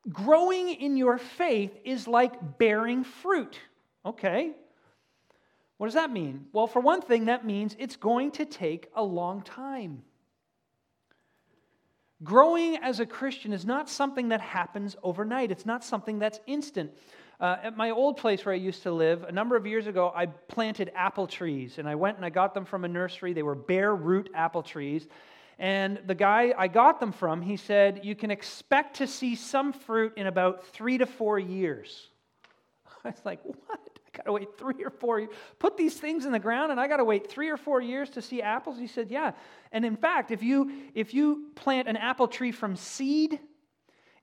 Growing 0.09 0.69
in 0.69 0.95
your 0.95 1.17
faith 1.17 1.75
is 1.83 2.07
like 2.07 2.57
bearing 2.57 3.03
fruit. 3.03 3.59
Okay. 4.05 4.51
What 5.77 5.87
does 5.87 5.95
that 5.95 6.11
mean? 6.11 6.45
Well, 6.53 6.67
for 6.67 6.79
one 6.79 7.01
thing, 7.01 7.25
that 7.25 7.45
means 7.45 7.75
it's 7.77 7.95
going 7.95 8.31
to 8.31 8.45
take 8.45 8.89
a 8.95 9.03
long 9.03 9.41
time. 9.41 10.03
Growing 12.23 12.77
as 12.77 12.99
a 12.99 13.05
Christian 13.05 13.53
is 13.53 13.63
not 13.63 13.89
something 13.89 14.29
that 14.29 14.41
happens 14.41 14.95
overnight, 15.03 15.51
it's 15.51 15.67
not 15.67 15.83
something 15.83 16.17
that's 16.17 16.39
instant. 16.47 16.91
Uh, 17.39 17.55
at 17.61 17.77
my 17.77 17.91
old 17.91 18.17
place 18.17 18.43
where 18.45 18.53
I 18.53 18.57
used 18.57 18.81
to 18.83 18.91
live, 18.91 19.23
a 19.23 19.31
number 19.31 19.55
of 19.55 19.67
years 19.67 19.85
ago, 19.85 20.11
I 20.15 20.25
planted 20.25 20.91
apple 20.95 21.27
trees, 21.27 21.77
and 21.77 21.87
I 21.87 21.93
went 21.93 22.17
and 22.17 22.25
I 22.25 22.31
got 22.31 22.55
them 22.55 22.65
from 22.65 22.83
a 22.83 22.87
nursery. 22.87 23.33
They 23.33 23.43
were 23.43 23.55
bare 23.55 23.95
root 23.95 24.29
apple 24.33 24.63
trees. 24.63 25.07
And 25.59 25.99
the 26.05 26.15
guy 26.15 26.53
I 26.57 26.67
got 26.67 26.99
them 26.99 27.11
from, 27.11 27.41
he 27.41 27.57
said, 27.57 28.01
you 28.03 28.15
can 28.15 28.31
expect 28.31 28.97
to 28.97 29.07
see 29.07 29.35
some 29.35 29.73
fruit 29.73 30.13
in 30.15 30.27
about 30.27 30.67
three 30.67 30.97
to 30.97 31.05
four 31.05 31.37
years. 31.37 32.09
I 33.03 33.09
was 33.09 33.21
like, 33.23 33.43
what? 33.43 33.79
I 33.95 34.17
got 34.17 34.23
to 34.25 34.33
wait 34.33 34.57
three 34.57 34.83
or 34.83 34.89
four 34.89 35.19
years. 35.19 35.31
Put 35.59 35.77
these 35.77 35.95
things 35.95 36.25
in 36.25 36.31
the 36.31 36.39
ground 36.39 36.71
and 36.71 36.79
I 36.79 36.87
got 36.87 36.97
to 36.97 37.03
wait 37.03 37.29
three 37.29 37.49
or 37.49 37.57
four 37.57 37.81
years 37.81 38.09
to 38.11 38.21
see 38.21 38.41
apples? 38.41 38.77
He 38.79 38.87
said, 38.87 39.09
yeah. 39.09 39.31
And 39.71 39.83
in 39.83 39.95
fact, 39.95 40.31
if 40.31 40.41
you, 40.41 40.71
if 40.93 41.13
you 41.13 41.49
plant 41.55 41.87
an 41.87 41.97
apple 41.97 42.27
tree 42.27 42.51
from 42.51 42.75
seed, 42.75 43.39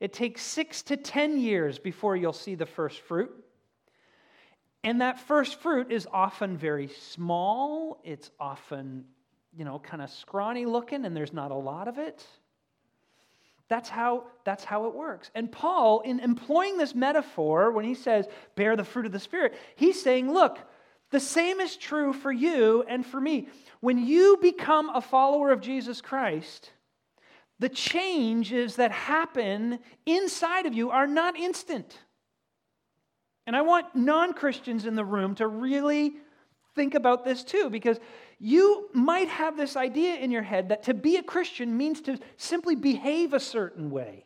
it 0.05 0.13
takes 0.13 0.43
six 0.43 0.83
to 0.83 0.99
10 0.99 1.39
years 1.39 1.79
before 1.79 2.15
you'll 2.15 2.35
see 2.35 2.57
the 2.57 2.67
first 2.67 3.01
fruit. 3.01 3.33
And 4.83 5.01
that 5.01 5.19
first 5.19 5.63
fruit 5.63 5.91
is 5.91 6.07
often 6.13 6.59
very 6.59 6.89
small. 6.89 8.03
It's 8.05 8.31
often, 8.39 9.07
you 9.57 9.65
know, 9.65 9.79
kind 9.79 10.03
of 10.03 10.11
scrawny 10.11 10.67
looking, 10.67 11.07
and 11.07 11.17
there's 11.17 11.33
not 11.33 11.53
a 11.53 11.55
lot 11.57 11.89
of 11.89 11.97
it. 11.97 12.23
That's 13.69 13.89
how, 13.89 14.25
that's 14.45 14.63
how 14.63 14.89
it 14.89 14.95
works. 14.95 15.31
And 15.35 15.51
Paul, 15.51 16.01
in 16.01 16.21
employing 16.21 16.77
this 16.77 16.95
metaphor, 16.95 17.73
when 17.73 17.87
he 17.87 17.95
says, 17.95 18.27
bear 18.57 18.77
the 18.77 18.85
fruit 18.85 19.07
of 19.07 19.13
the 19.13 19.19
Spirit, 19.19 19.55
he's 19.75 20.03
saying, 20.03 20.31
look, 20.31 20.59
the 21.13 21.21
same 21.21 21.61
is 21.61 21.79
true 21.79 22.13
for 22.13 22.31
you 22.31 22.85
and 22.87 23.07
for 23.07 23.19
me. 23.19 23.49
When 23.81 24.05
you 24.05 24.37
become 24.43 24.91
a 24.91 25.01
follower 25.01 25.51
of 25.51 25.63
Jesus 25.63 26.03
Christ, 26.03 26.73
the 27.59 27.69
changes 27.69 28.77
that 28.77 28.91
happen 28.91 29.79
inside 30.07 30.67
of 30.67 30.75
you 30.75 30.91
are 30.91 31.07
not 31.07 31.37
instant. 31.37 31.99
And 33.47 33.55
I 33.55 33.63
want 33.63 33.95
non 33.95 34.33
Christians 34.33 34.87
in 34.87 34.95
the 34.95 35.05
room 35.05 35.35
to 35.37 35.47
really 35.47 36.15
think 36.75 36.95
about 36.95 37.25
this 37.25 37.45
too, 37.45 37.71
because 37.71 38.01
you 38.39 38.89
might 38.93 39.29
have 39.29 39.57
this 39.57 39.77
idea 39.77 40.17
in 40.17 40.31
your 40.31 40.43
head 40.43 40.71
that 40.71 40.83
to 40.85 40.95
be 40.95 41.17
a 41.17 41.23
Christian 41.23 41.77
means 41.77 42.01
to 42.03 42.19
simply 42.37 42.75
behave 42.75 43.33
a 43.33 43.41
certain 43.41 43.91
way. 43.91 44.25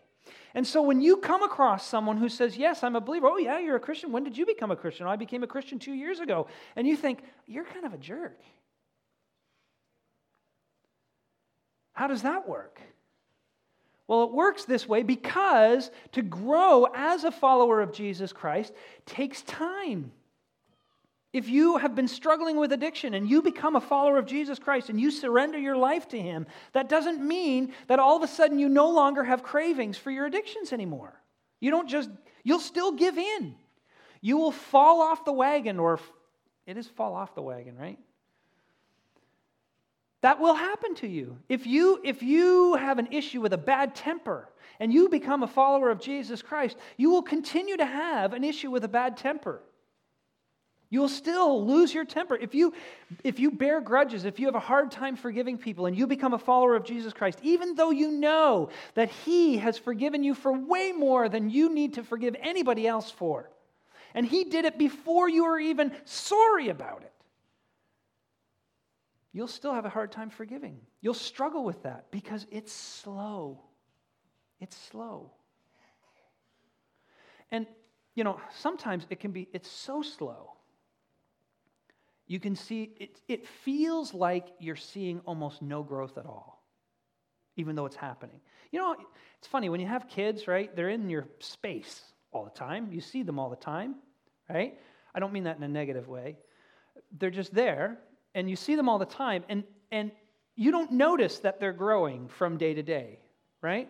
And 0.55 0.67
so 0.67 0.81
when 0.83 1.01
you 1.01 1.19
come 1.19 1.43
across 1.43 1.87
someone 1.87 2.17
who 2.17 2.29
says, 2.29 2.57
Yes, 2.57 2.83
I'm 2.83 2.97
a 2.97 3.01
believer, 3.01 3.27
oh, 3.27 3.37
yeah, 3.37 3.59
you're 3.59 3.77
a 3.77 3.81
Christian. 3.81 4.13
When 4.13 4.25
did 4.25 4.37
you 4.37 4.47
become 4.47 4.71
a 4.71 4.77
Christian? 4.77 5.07
Oh, 5.07 5.11
I 5.11 5.17
became 5.17 5.43
a 5.43 5.47
Christian 5.47 5.79
two 5.79 5.93
years 5.93 6.21
ago. 6.21 6.47
And 6.75 6.87
you 6.87 6.97
think, 6.97 7.23
You're 7.47 7.65
kind 7.65 7.85
of 7.85 7.93
a 7.93 7.99
jerk. 7.99 8.41
How 11.93 12.07
does 12.07 12.23
that 12.23 12.49
work? 12.49 12.81
Well, 14.09 14.25
it 14.25 14.33
works 14.33 14.65
this 14.65 14.89
way 14.89 15.03
because 15.03 15.91
to 16.13 16.23
grow 16.23 16.87
as 16.95 17.25
a 17.25 17.31
follower 17.31 17.83
of 17.83 17.93
Jesus 17.93 18.33
Christ 18.33 18.73
takes 19.05 19.43
time. 19.43 20.13
If 21.35 21.51
you 21.51 21.77
have 21.77 21.95
been 21.95 22.09
struggling 22.09 22.57
with 22.57 22.73
addiction 22.73 23.13
and 23.13 23.29
you 23.29 23.43
become 23.43 23.77
a 23.77 23.83
follower 23.83 24.17
of 24.17 24.25
Jesus 24.25 24.59
Christ 24.59 24.89
and 24.89 24.99
you 24.99 25.11
surrender 25.11 25.59
your 25.59 25.77
life 25.77 26.09
to 26.09 26.19
Him, 26.19 26.47
that 26.73 26.89
doesn't 26.89 27.21
mean 27.21 27.75
that 27.89 27.99
all 27.99 28.17
of 28.17 28.23
a 28.23 28.27
sudden 28.27 28.59
you 28.59 28.71
no 28.71 28.89
longer 28.89 29.23
have 29.23 29.43
cravings 29.43 29.99
for 29.99 30.11
your 30.11 30.25
addictions 30.25 30.73
anymore. 30.73 31.13
You 31.61 31.71
don't 31.71 31.89
just, 31.89 32.09
you'll 32.45 32.61
still 32.61 32.93
give 32.93 33.19
in. 33.19 33.55
You 34.23 34.39
will 34.39 34.53
fall 34.53 35.03
off 35.03 35.27
the 35.27 35.33
wagon, 35.33 35.79
or 35.79 36.01
it 36.67 36.79
is 36.79 36.87
fall 36.87 37.15
off 37.15 37.35
the 37.35 37.43
wagon, 37.43 37.77
right? 37.77 37.99
That 40.21 40.41
will 40.41 40.55
happen 40.55 40.95
to 40.97 41.07
you. 41.07 41.39
If 41.49 41.67
you 41.67 42.01
if 42.03 42.23
you 42.23 42.75
have 42.75 42.99
an 42.99 43.09
issue 43.13 43.41
with 43.41 43.53
a 43.53 43.59
bad 43.59 43.95
temper 43.95 44.49
and 44.81 44.93
you 44.93 45.09
become 45.09 45.43
a 45.43 45.47
follower 45.47 45.91
of 45.91 46.01
Jesus 46.01 46.43
Christ, 46.43 46.77
you 46.97 47.11
will 47.11 47.23
continue 47.23 47.77
to 47.77 47.87
have 47.87 48.33
an 48.33 48.43
issue 48.43 48.71
with 48.71 48.85
a 48.85 48.89
bad 48.89 49.17
temper. 49.17 49.63
You 50.91 51.01
will 51.01 51.09
still 51.09 51.67
lose 51.67 51.93
your 51.93 52.05
temper. 52.05 52.35
If 52.35 52.55
you 52.55 52.73
if 53.23 53.39
you 53.39 53.53
bear 53.53 53.81
grudges, 53.81 54.25
if 54.25 54.41
you 54.41 54.47
have 54.47 54.57
a 54.57 54.61
hard 54.61 54.91
time 54.91 55.15
forgiving 55.15 55.57
people 55.57 55.87
and 55.87 55.97
you 55.97 56.07
become 56.07 56.35
a 56.35 56.39
follower 56.39 56.75
of 56.75 56.85
Jesus 56.85 57.13
Christ, 57.13 57.39
even 57.43 57.77
though 57.77 57.91
you 57.91 58.11
know 58.11 58.71
that 58.95 59.11
he 59.11 59.59
has 59.59 59.79
forgiven 59.79 60.25
you 60.25 60.35
for 60.35 60.53
way 60.53 60.91
more 60.91 61.29
than 61.29 61.49
you 61.49 61.73
need 61.73 61.95
to 61.95 62.03
forgive 62.03 62.35
anybody 62.41 62.89
else 62.89 63.11
for. 63.11 63.51
And 64.15 64.27
he 64.27 64.45
did 64.45 64.65
it 64.65 64.79
before 64.79 65.29
you 65.29 65.45
were 65.45 65.61
even 65.61 65.93
sorry 66.05 66.71
about 66.71 67.03
it 67.03 67.13
you'll 69.39 69.47
still 69.47 69.73
have 69.73 69.85
a 69.85 69.89
hard 69.89 70.11
time 70.11 70.31
forgiving. 70.31 70.81
You'll 71.01 71.15
struggle 71.15 71.65
with 71.65 71.85
that 71.85 72.11
because 72.11 72.45
it's 72.51 72.73
slow. 72.73 73.63
It's 74.59 74.77
slow. 74.77 75.31
And, 77.53 77.65
you 78.17 78.25
know, 78.25 78.41
sometimes 78.59 79.07
it 79.11 79.21
can 79.21 79.31
be, 79.31 79.47
it's 79.53 79.71
so 79.71 80.03
slow. 80.03 80.55
You 82.27 82.41
can 82.41 82.57
see, 82.57 82.91
it, 82.99 83.21
it 83.29 83.47
feels 83.47 84.13
like 84.13 84.49
you're 84.59 84.75
seeing 84.75 85.21
almost 85.21 85.63
no 85.63 85.85
growth 85.85 86.19
at 86.19 86.27
all, 86.27 86.65
even 87.55 87.77
though 87.77 87.87
it's 87.87 87.95
happening. 87.95 88.41
You 88.73 88.81
know, 88.81 88.97
it's 89.39 89.47
funny, 89.47 89.69
when 89.69 89.79
you 89.79 89.87
have 89.87 90.09
kids, 90.09 90.49
right, 90.49 90.75
they're 90.75 90.89
in 90.89 91.09
your 91.09 91.29
space 91.39 92.03
all 92.33 92.43
the 92.43 92.51
time. 92.51 92.89
You 92.91 93.01
see 93.01 93.23
them 93.23 93.39
all 93.39 93.51
the 93.51 93.57
time, 93.57 93.95
right? 94.51 94.77
I 95.15 95.21
don't 95.21 95.33
mean 95.33 95.45
that 95.45 95.59
in 95.59 95.63
a 95.63 95.69
negative 95.69 96.09
way. 96.09 96.39
They're 97.17 97.31
just 97.31 97.55
there, 97.55 98.01
and 98.35 98.49
you 98.49 98.57
see 98.57 98.77
them 98.77 98.89
all 98.89 98.99
the 98.99 99.07
time, 99.07 99.45
and, 99.49 99.65
and 99.91 100.11
you 100.57 100.71
don't 100.71 100.93
notice 100.93 101.39
that 101.41 101.61
they're 101.61 101.73
growing 101.73 102.29
from 102.29 102.57
day 102.57 102.75
to 102.75 102.83
day, 102.83 103.21
right? 103.63 103.89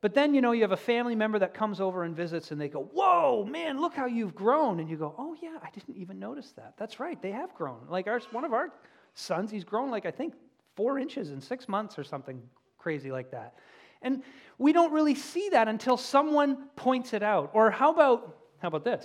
But 0.00 0.14
then, 0.14 0.32
you 0.32 0.40
know, 0.40 0.52
you 0.52 0.62
have 0.62 0.72
a 0.72 0.76
family 0.76 1.16
member 1.16 1.40
that 1.40 1.54
comes 1.54 1.80
over 1.80 2.04
and 2.04 2.14
visits, 2.14 2.52
and 2.52 2.60
they 2.60 2.68
go, 2.68 2.84
Whoa, 2.92 3.44
man, 3.44 3.80
look 3.80 3.94
how 3.94 4.06
you've 4.06 4.34
grown. 4.34 4.78
And 4.78 4.88
you 4.88 4.96
go, 4.96 5.14
Oh, 5.18 5.36
yeah, 5.42 5.58
I 5.62 5.70
didn't 5.70 5.96
even 5.96 6.18
notice 6.18 6.52
that. 6.52 6.74
That's 6.76 7.00
right, 7.00 7.20
they 7.20 7.32
have 7.32 7.54
grown. 7.54 7.80
Like 7.88 8.06
our, 8.06 8.20
one 8.30 8.44
of 8.44 8.52
our 8.52 8.72
sons, 9.14 9.50
he's 9.50 9.64
grown 9.64 9.90
like, 9.90 10.06
I 10.06 10.12
think, 10.12 10.34
four 10.76 11.00
inches 11.00 11.30
in 11.32 11.40
six 11.40 11.68
months 11.68 11.98
or 11.98 12.04
something 12.04 12.40
crazy 12.78 13.10
like 13.10 13.32
that. 13.32 13.54
And 14.02 14.22
we 14.58 14.72
don't 14.72 14.92
really 14.92 15.16
see 15.16 15.48
that 15.48 15.66
until 15.66 15.96
someone 15.96 16.68
points 16.76 17.12
it 17.12 17.24
out. 17.24 17.50
Or 17.52 17.70
how 17.72 17.92
about, 17.92 18.38
how 18.58 18.68
about 18.68 18.84
this? 18.84 19.04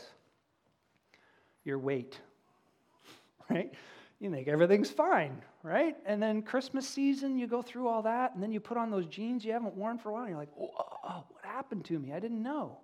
Your 1.64 1.80
weight, 1.80 2.20
right? 3.50 3.74
You 4.24 4.32
think 4.32 4.48
everything's 4.48 4.90
fine, 4.90 5.42
right? 5.62 5.96
And 6.06 6.22
then 6.22 6.42
Christmas 6.42 6.88
season, 6.88 7.38
you 7.38 7.46
go 7.48 7.62
through 7.62 7.88
all 7.88 8.02
that, 8.04 8.34
and 8.34 8.42
then 8.42 8.52
you 8.52 8.60
put 8.60 8.78
on 8.78 8.90
those 8.90 9.06
jeans 9.06 9.44
you 9.44 9.52
haven't 9.52 9.76
worn 9.76 9.98
for 9.98 10.10
a 10.10 10.14
while, 10.14 10.22
and 10.24 10.30
you're 10.30 10.40
like, 10.40 10.50
oh, 10.60 11.26
what 11.30 11.44
happened 11.44 11.86
to 11.86 12.00
me? 12.00 12.14
I 12.14 12.20
didn't 12.20 12.42
know. 12.42 12.80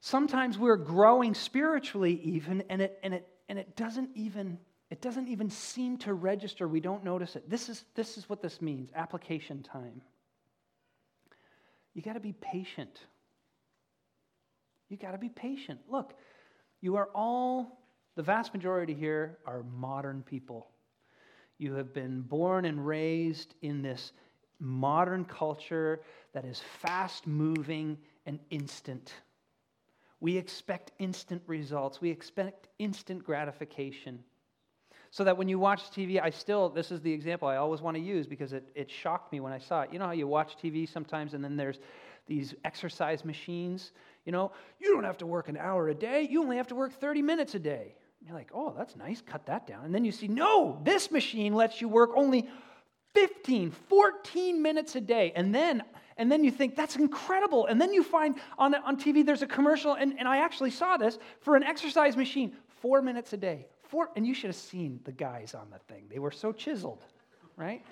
Sometimes 0.00 0.56
we're 0.56 0.76
growing 0.76 1.34
spiritually 1.34 2.20
even, 2.22 2.62
and 2.70 2.80
it, 2.80 2.98
and 3.02 3.12
it, 3.14 3.28
and 3.48 3.58
it 3.58 3.76
doesn't 3.76 4.10
even 4.14 4.58
it 4.90 5.02
doesn't 5.02 5.28
even 5.28 5.50
seem 5.50 5.98
to 5.98 6.14
register. 6.14 6.66
We 6.66 6.80
don't 6.80 7.04
notice 7.04 7.36
it. 7.36 7.48
This 7.48 7.68
is, 7.68 7.84
this 7.94 8.16
is 8.16 8.28
what 8.28 8.40
this 8.40 8.62
means 8.62 8.90
application 8.94 9.62
time. 9.62 10.00
You 11.94 12.00
got 12.00 12.14
to 12.14 12.20
be 12.20 12.32
patient. 12.32 12.98
You 14.88 14.96
got 14.96 15.12
to 15.12 15.18
be 15.18 15.28
patient. 15.28 15.80
Look, 15.90 16.14
you 16.80 16.96
are 16.96 17.10
all 17.14 17.77
the 18.18 18.24
vast 18.24 18.52
majority 18.52 18.94
here 18.94 19.38
are 19.46 19.62
modern 19.78 20.24
people. 20.24 20.66
You 21.56 21.74
have 21.74 21.94
been 21.94 22.22
born 22.22 22.64
and 22.64 22.84
raised 22.84 23.54
in 23.62 23.80
this 23.80 24.10
modern 24.58 25.24
culture 25.24 26.00
that 26.32 26.44
is 26.44 26.60
fast 26.80 27.28
moving 27.28 27.96
and 28.26 28.40
instant. 28.50 29.14
We 30.18 30.36
expect 30.36 30.90
instant 30.98 31.42
results, 31.46 32.00
we 32.00 32.10
expect 32.10 32.66
instant 32.80 33.22
gratification. 33.22 34.18
So 35.12 35.22
that 35.22 35.36
when 35.36 35.48
you 35.48 35.60
watch 35.60 35.92
TV, 35.92 36.20
I 36.20 36.30
still, 36.30 36.68
this 36.70 36.90
is 36.90 37.00
the 37.00 37.12
example 37.12 37.46
I 37.46 37.54
always 37.54 37.82
want 37.82 37.96
to 37.96 38.02
use 38.02 38.26
because 38.26 38.52
it, 38.52 38.68
it 38.74 38.90
shocked 38.90 39.30
me 39.30 39.38
when 39.38 39.52
I 39.52 39.58
saw 39.58 39.82
it. 39.82 39.92
You 39.92 40.00
know 40.00 40.06
how 40.06 40.10
you 40.10 40.26
watch 40.26 40.56
TV 40.60 40.88
sometimes 40.88 41.34
and 41.34 41.44
then 41.44 41.56
there's 41.56 41.78
these 42.26 42.52
exercise 42.64 43.24
machines? 43.24 43.92
You 44.24 44.32
know, 44.32 44.50
you 44.80 44.92
don't 44.92 45.04
have 45.04 45.18
to 45.18 45.26
work 45.26 45.48
an 45.48 45.56
hour 45.56 45.88
a 45.88 45.94
day, 45.94 46.26
you 46.28 46.42
only 46.42 46.56
have 46.56 46.66
to 46.66 46.74
work 46.74 46.92
30 46.98 47.22
minutes 47.22 47.54
a 47.54 47.60
day. 47.60 47.94
You're 48.24 48.34
like, 48.34 48.50
oh, 48.52 48.74
that's 48.76 48.96
nice, 48.96 49.20
cut 49.20 49.46
that 49.46 49.66
down. 49.66 49.84
And 49.84 49.94
then 49.94 50.04
you 50.04 50.12
see, 50.12 50.28
no, 50.28 50.80
this 50.84 51.10
machine 51.10 51.54
lets 51.54 51.80
you 51.80 51.88
work 51.88 52.10
only 52.14 52.48
15, 53.14 53.70
14 53.70 54.62
minutes 54.62 54.96
a 54.96 55.00
day. 55.00 55.32
And 55.34 55.54
then 55.54 55.82
and 56.18 56.30
then 56.30 56.42
you 56.42 56.50
think 56.50 56.74
that's 56.74 56.96
incredible. 56.96 57.66
And 57.66 57.80
then 57.80 57.94
you 57.94 58.02
find 58.02 58.34
on, 58.58 58.74
on 58.74 58.96
TV 58.98 59.24
there's 59.24 59.42
a 59.42 59.46
commercial, 59.46 59.94
and, 59.94 60.18
and 60.18 60.26
I 60.26 60.38
actually 60.38 60.72
saw 60.72 60.96
this 60.96 61.16
for 61.40 61.54
an 61.54 61.62
exercise 61.62 62.16
machine, 62.16 62.56
four 62.82 63.00
minutes 63.00 63.32
a 63.32 63.36
day. 63.36 63.66
Four, 63.84 64.10
and 64.16 64.26
you 64.26 64.34
should 64.34 64.48
have 64.48 64.56
seen 64.56 65.00
the 65.04 65.12
guys 65.12 65.54
on 65.54 65.70
the 65.70 65.78
thing. 65.92 66.06
They 66.10 66.18
were 66.18 66.32
so 66.32 66.52
chiseled, 66.52 67.04
right? 67.56 67.82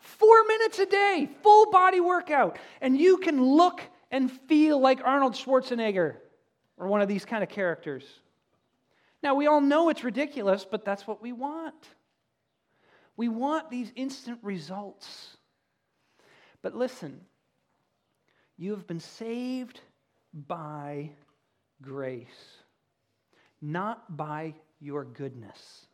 Four 0.00 0.44
minutes 0.44 0.78
a 0.78 0.86
day, 0.86 1.28
full 1.42 1.70
body 1.70 2.00
workout. 2.00 2.58
And 2.82 3.00
you 3.00 3.16
can 3.16 3.42
look 3.42 3.80
and 4.10 4.30
feel 4.30 4.78
like 4.78 5.00
Arnold 5.02 5.32
Schwarzenegger 5.32 6.16
or 6.76 6.86
one 6.86 7.00
of 7.00 7.08
these 7.08 7.24
kind 7.24 7.42
of 7.42 7.48
characters. 7.48 8.04
Now, 9.22 9.34
we 9.34 9.46
all 9.46 9.60
know 9.60 9.88
it's 9.88 10.04
ridiculous, 10.04 10.66
but 10.68 10.84
that's 10.84 11.06
what 11.06 11.22
we 11.22 11.32
want. 11.32 11.88
We 13.16 13.28
want 13.28 13.70
these 13.70 13.92
instant 13.96 14.38
results. 14.42 15.36
But 16.62 16.74
listen, 16.74 17.20
you 18.56 18.70
have 18.72 18.86
been 18.86 19.00
saved 19.00 19.80
by 20.32 21.10
grace, 21.82 22.28
not 23.60 24.16
by 24.16 24.54
your 24.80 25.04
goodness. 25.04 25.86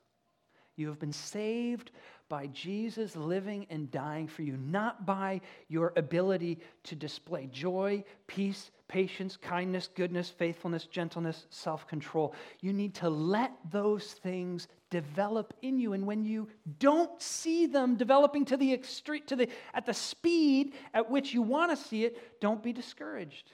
You 0.77 0.89
have 0.89 0.99
been 0.99 1.13
saved 1.13 1.91
by 2.29 2.49
Jesus 2.49 3.17
living 3.17 3.67
and 3.71 3.91
dying 3.91 4.29
for 4.29 4.43
you, 4.43 4.57
not 4.57 5.07
by 5.07 5.41
your 5.69 5.93
ability 5.97 6.59
to 6.85 6.95
display 6.95 7.47
joy, 7.47 8.05
peace, 8.27 8.71
patience, 8.89 9.37
kindness, 9.37 9.89
goodness, 9.95 10.31
faithfulness, 10.31 10.87
gentleness, 10.87 11.47
self 11.51 11.87
control. 11.87 12.35
You 12.61 12.73
need 12.73 12.95
to 12.97 13.09
let 13.09 13.53
those 13.71 14.05
things 14.13 14.69
develop 14.91 15.55
in 15.63 15.79
you. 15.79 15.93
And 15.93 16.07
when 16.07 16.25
you 16.25 16.49
don't 16.79 17.21
see 17.21 17.67
them 17.67 17.97
developing 17.97 18.45
to 18.47 18.57
the 18.57 18.73
extreme, 18.73 19.23
to 19.27 19.37
the, 19.37 19.49
at 19.75 19.87
the 19.87 19.95
speed 19.95 20.75
at 20.95 21.11
which 21.11 21.35
you 21.35 21.43
want 21.43 21.71
to 21.71 21.77
see 21.77 22.05
it, 22.05 22.41
don't 22.41 22.63
be 22.63 22.73
discouraged. 22.73 23.51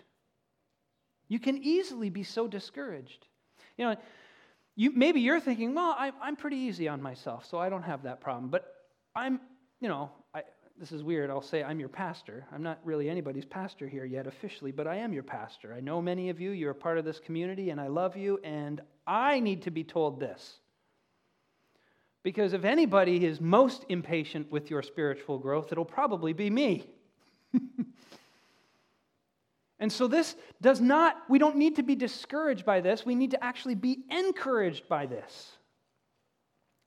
You 1.28 1.38
can 1.38 1.58
easily 1.62 2.10
be 2.10 2.24
so 2.24 2.46
discouraged. 2.46 3.26
You 3.78 3.86
know, 3.86 3.96
you, 4.76 4.92
maybe 4.94 5.20
you're 5.20 5.40
thinking, 5.40 5.74
well, 5.74 5.94
I, 5.98 6.12
I'm 6.20 6.36
pretty 6.36 6.56
easy 6.56 6.88
on 6.88 7.00
myself, 7.00 7.46
so 7.46 7.58
I 7.58 7.68
don't 7.68 7.82
have 7.82 8.02
that 8.02 8.20
problem. 8.20 8.50
But 8.50 8.66
I'm, 9.14 9.40
you 9.80 9.88
know, 9.88 10.10
this 10.78 10.92
is 10.92 11.02
weird. 11.02 11.30
I'll 11.30 11.42
say 11.42 11.62
I'm 11.62 11.78
your 11.78 11.88
pastor. 11.88 12.46
I'm 12.52 12.62
not 12.62 12.80
really 12.84 13.08
anybody's 13.08 13.44
pastor 13.44 13.88
here 13.88 14.04
yet 14.04 14.26
officially, 14.26 14.72
but 14.72 14.86
I 14.86 14.96
am 14.96 15.12
your 15.12 15.22
pastor. 15.22 15.72
I 15.74 15.80
know 15.80 16.02
many 16.02 16.28
of 16.30 16.40
you. 16.40 16.50
You're 16.50 16.72
a 16.72 16.74
part 16.74 16.98
of 16.98 17.04
this 17.04 17.20
community, 17.20 17.70
and 17.70 17.80
I 17.80 17.88
love 17.88 18.16
you, 18.16 18.38
and 18.42 18.80
I 19.06 19.40
need 19.40 19.62
to 19.62 19.70
be 19.70 19.84
told 19.84 20.18
this. 20.18 20.58
Because 22.22 22.52
if 22.52 22.64
anybody 22.64 23.24
is 23.24 23.40
most 23.40 23.84
impatient 23.88 24.50
with 24.50 24.70
your 24.70 24.82
spiritual 24.82 25.38
growth, 25.38 25.72
it'll 25.72 25.84
probably 25.84 26.32
be 26.32 26.50
me. 26.50 26.86
And 29.82 29.92
so, 29.92 30.06
this 30.06 30.36
does 30.60 30.80
not, 30.80 31.16
we 31.28 31.40
don't 31.40 31.56
need 31.56 31.74
to 31.74 31.82
be 31.82 31.96
discouraged 31.96 32.64
by 32.64 32.80
this. 32.80 33.04
We 33.04 33.16
need 33.16 33.32
to 33.32 33.42
actually 33.42 33.74
be 33.74 33.98
encouraged 34.10 34.88
by 34.88 35.06
this. 35.06 35.56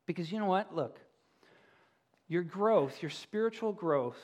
Because 0.06 0.32
you 0.32 0.40
know 0.40 0.46
what? 0.46 0.74
Look, 0.74 0.98
your 2.28 2.44
growth, 2.44 3.02
your 3.02 3.12
spiritual 3.12 3.72
growth, 3.72 4.18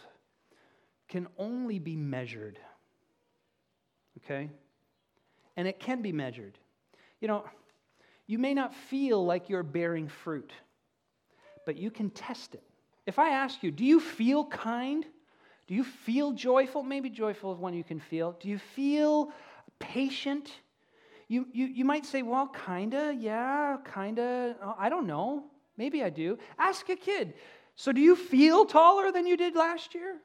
can 1.08 1.27
only 1.38 1.79
be 1.79 1.96
measured. 1.96 2.58
Okay? 4.24 4.50
And 5.58 5.67
it 5.67 5.79
can 5.79 6.01
be 6.01 6.12
measured. 6.12 6.58
You 7.20 7.27
know, 7.27 7.43
you 8.27 8.39
may 8.39 8.53
not 8.53 8.74
feel 8.74 9.24
like 9.24 9.50
you're 9.50 9.63
bearing 9.63 10.08
fruit, 10.08 10.51
but 11.65 11.77
you 11.77 11.91
can 11.91 12.10
test 12.10 12.55
it. 12.55 12.63
If 13.05 13.20
I 13.20 13.29
ask 13.29 13.62
you, 13.62 13.72
do 13.72 13.84
you 13.84 14.00
feel 14.00 14.46
kind? 14.46 15.05
Do 15.67 15.75
you 15.75 15.84
feel 15.84 16.31
joyful? 16.31 16.84
Maybe 16.84 17.10
joyful 17.10 17.53
is 17.53 17.60
one 17.60 17.74
you 17.74 17.84
can 17.84 18.00
feel. 18.00 18.38
Do 18.39 18.48
you 18.48 18.58
feel 18.58 19.31
patient? 19.79 20.51
You, 21.27 21.48
you, 21.51 21.65
you 21.65 21.86
might 21.86 22.05
say, 22.05 22.22
well, 22.22 22.48
kinda, 22.48 23.15
yeah, 23.17 23.77
kinda. 23.93 24.55
I 24.77 24.89
don't 24.89 25.08
know. 25.08 25.46
Maybe 25.77 26.03
I 26.03 26.10
do. 26.10 26.38
Ask 26.58 26.89
a 26.89 26.96
kid. 26.96 27.34
So, 27.75 27.92
do 27.92 28.01
you 28.01 28.16
feel 28.16 28.66
taller 28.66 29.12
than 29.12 29.25
you 29.25 29.38
did 29.38 29.56
last 29.56 29.96
year? 29.96 30.18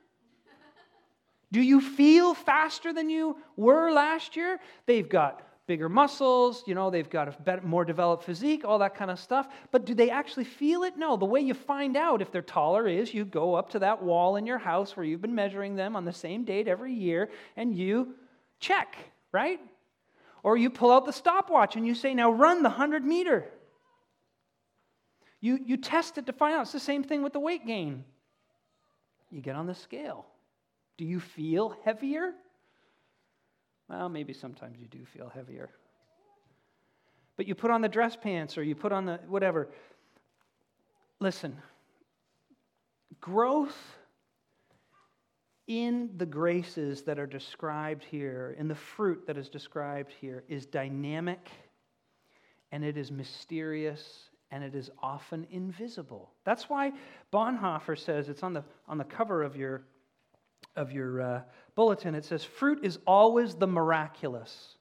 Do 1.53 1.61
you 1.61 1.81
feel 1.81 2.35
faster 2.35 2.93
than 2.93 3.09
you 3.09 3.37
were 3.57 3.91
last 3.93 4.37
year? 4.37 4.59
They've 4.87 5.09
got 5.09 5.43
bigger 5.67 5.89
muscles, 5.89 6.63
you 6.67 6.75
know, 6.75 6.91
they've 6.91 7.11
got 7.11 7.29
a 7.29 7.43
better, 7.43 7.63
more 7.63 7.85
developed 7.85 8.25
physique, 8.25 8.65
all 8.65 8.79
that 8.79 8.95
kind 8.95 9.11
of 9.11 9.19
stuff. 9.19 9.49
But 9.73 9.85
do 9.85 9.95
they 9.95 10.11
actually 10.11 10.45
feel 10.45 10.85
it? 10.85 10.97
No. 10.97 11.17
The 11.17 11.25
way 11.25 11.41
you 11.41 11.55
find 11.55 11.97
out 11.97 12.23
if 12.23 12.31
they're 12.31 12.43
taller 12.43 12.87
is 12.87 13.13
you 13.13 13.25
go 13.25 13.55
up 13.55 13.71
to 13.71 13.81
that 13.81 14.03
wall 14.03 14.37
in 14.37 14.47
your 14.47 14.59
house 14.59 14.97
where 14.97 15.05
you've 15.05 15.23
been 15.23 15.35
measuring 15.35 15.75
them 15.75 15.97
on 15.97 16.05
the 16.05 16.13
same 16.13 16.45
date 16.45 16.69
every 16.69 16.93
year 16.93 17.31
and 17.57 17.75
you 17.75 18.15
check, 18.61 18.97
right? 19.33 19.61
Or 20.43 20.57
you 20.57 20.71
pull 20.71 20.93
out 20.93 21.05
the 21.05 21.13
stopwatch 21.13 21.75
and 21.75 21.87
you 21.87 21.95
say, 21.95 22.15
now 22.15 22.31
run 22.31 22.63
the 22.63 22.69
100 22.69 23.05
meter. 23.05 23.51
You, 25.47 25.61
you 25.65 25.77
test 25.77 26.19
it 26.19 26.27
to 26.27 26.33
find 26.33 26.57
out. 26.57 26.63
It's 26.63 26.73
the 26.73 26.81
same 26.81 27.05
thing 27.05 27.23
with 27.23 27.33
the 27.33 27.39
weight 27.39 27.65
gain. 27.65 28.03
You 29.31 29.41
get 29.41 29.55
on 29.55 29.69
the 29.69 29.77
scale. 29.77 30.27
Do 30.99 31.05
you 31.05 31.21
feel 31.21 31.77
heavier? 31.85 32.33
Well, 33.89 34.09
maybe 34.09 34.33
sometimes 34.33 34.81
you 34.81 34.89
do 34.89 35.05
feel 35.05 35.31
heavier. 35.33 35.71
But 37.37 37.47
you 37.47 37.55
put 37.55 37.71
on 37.71 37.81
the 37.81 37.89
dress 37.89 38.17
pants 38.17 38.59
or 38.59 38.65
you 38.65 38.75
put 38.75 38.91
on 38.91 39.07
the 39.07 39.21
whatever. 39.29 39.69
Listen, 41.21 41.57
growth 43.21 43.79
in 45.69 46.11
the 46.17 46.27
graces 46.27 47.03
that 47.03 47.21
are 47.21 47.27
described 47.29 48.03
here, 48.03 48.57
in 48.59 48.67
the 48.67 48.75
fruit 48.75 49.29
that 49.29 49.39
is 49.39 49.49
described 49.49 50.13
here, 50.21 50.43
is 50.49 50.67
dynamic 50.67 51.49
and 52.73 52.85
it 52.85 52.97
is 52.97 53.13
mysterious 53.13 54.31
and 54.51 54.63
it 54.63 54.75
is 54.75 54.91
often 55.03 55.47
invisible. 55.51 56.31
That's 56.45 56.69
why 56.69 56.93
Bonhoeffer 57.33 57.99
says 57.99 58.29
it's 58.29 58.43
on 58.43 58.53
the, 58.53 58.65
on 58.89 58.99
the 58.99 59.05
cover 59.05 59.43
of 59.43 59.57
your, 59.57 59.83
of 60.77 60.93
your 60.93 61.21
uh, 61.21 61.41
bulletin, 61.75 62.15
it 62.15 62.25
says, 62.25 62.45
Fruit 62.45 62.81
is 62.83 62.99
always 63.07 63.55
the 63.55 63.67
miraculous, 63.67 64.77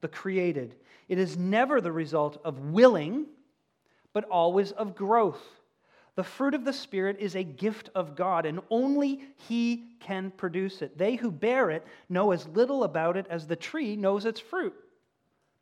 the 0.00 0.08
created. 0.08 0.74
It 1.08 1.18
is 1.18 1.36
never 1.36 1.80
the 1.80 1.92
result 1.92 2.40
of 2.44 2.58
willing, 2.58 3.26
but 4.12 4.24
always 4.24 4.72
of 4.72 4.94
growth. 4.94 5.42
The 6.16 6.24
fruit 6.24 6.54
of 6.54 6.64
the 6.64 6.72
Spirit 6.72 7.18
is 7.20 7.36
a 7.36 7.44
gift 7.44 7.90
of 7.94 8.16
God, 8.16 8.46
and 8.46 8.60
only 8.70 9.20
He 9.48 9.84
can 10.00 10.30
produce 10.30 10.82
it. 10.82 10.98
They 10.98 11.14
who 11.14 11.30
bear 11.30 11.70
it 11.70 11.86
know 12.08 12.32
as 12.32 12.48
little 12.48 12.84
about 12.84 13.16
it 13.16 13.26
as 13.30 13.46
the 13.46 13.56
tree 13.56 13.96
knows 13.96 14.24
its 14.24 14.40
fruit. 14.40 14.74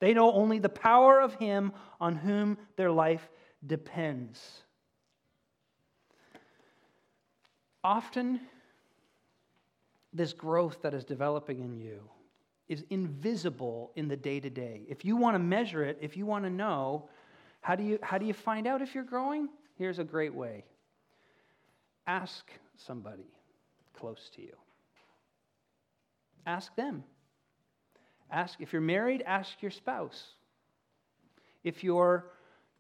They 0.01 0.14
know 0.14 0.33
only 0.33 0.59
the 0.59 0.68
power 0.68 1.21
of 1.21 1.35
Him 1.35 1.73
on 2.01 2.14
whom 2.16 2.57
their 2.77 2.90
life 2.90 3.29
depends. 3.66 4.62
Often, 7.85 8.40
this 10.12 10.33
growth 10.33 10.83
that 10.83 10.94
is 10.94 11.05
developing 11.05 11.61
in 11.61 11.77
you 11.77 12.01
is 12.68 12.85
invisible 12.90 13.92
in 13.97 14.09
the 14.09 14.16
day 14.16 14.40
to 14.40 14.51
day. 14.51 14.83
If 14.88 15.05
you 15.05 15.16
want 15.16 15.35
to 15.35 15.38
measure 15.38 15.85
it, 15.85 15.99
if 16.01 16.16
you 16.16 16.27
want 16.27 16.44
to 16.44 16.51
know, 16.51 17.09
how 17.61 17.75
do 17.75 17.83
you, 17.83 17.99
how 18.03 18.18
do 18.18 18.27
you 18.27 18.35
find 18.35 18.66
out 18.66 18.83
if 18.83 18.94
you're 18.94 19.05
growing? 19.05 19.49
Here's 19.77 19.99
a 19.99 20.05
great 20.05 20.35
way 20.35 20.64
ask 22.07 22.51
somebody 22.77 23.31
close 23.94 24.31
to 24.35 24.42
you. 24.42 24.55
Ask 26.47 26.75
them. 26.77 27.05
Ask 28.31 28.61
if 28.61 28.73
you're 28.73 28.83
married, 28.83 29.23
ask 29.27 29.61
your 29.61 29.71
spouse. 29.71 30.35
If 31.64 31.85
you're 31.85 32.27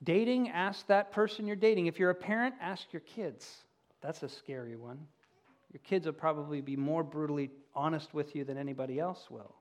dating, 0.04 0.50
ask 0.50 0.86
that 0.86 1.12
person 1.12 1.46
you're 1.46 1.56
dating. 1.56 1.86
If 1.86 1.98
you're 1.98 2.10
a 2.10 2.14
parent, 2.14 2.54
ask 2.60 2.92
your 2.92 3.00
kids. 3.00 3.64
That's 4.00 4.22
a 4.22 4.28
scary 4.28 4.76
one. 4.76 4.98
Your 5.72 5.80
kids 5.84 6.06
will 6.06 6.12
probably 6.12 6.60
be 6.60 6.76
more 6.76 7.02
brutally 7.02 7.50
honest 7.74 8.14
with 8.14 8.34
you 8.34 8.44
than 8.44 8.56
anybody 8.56 8.98
else 8.98 9.30
will. 9.30 9.54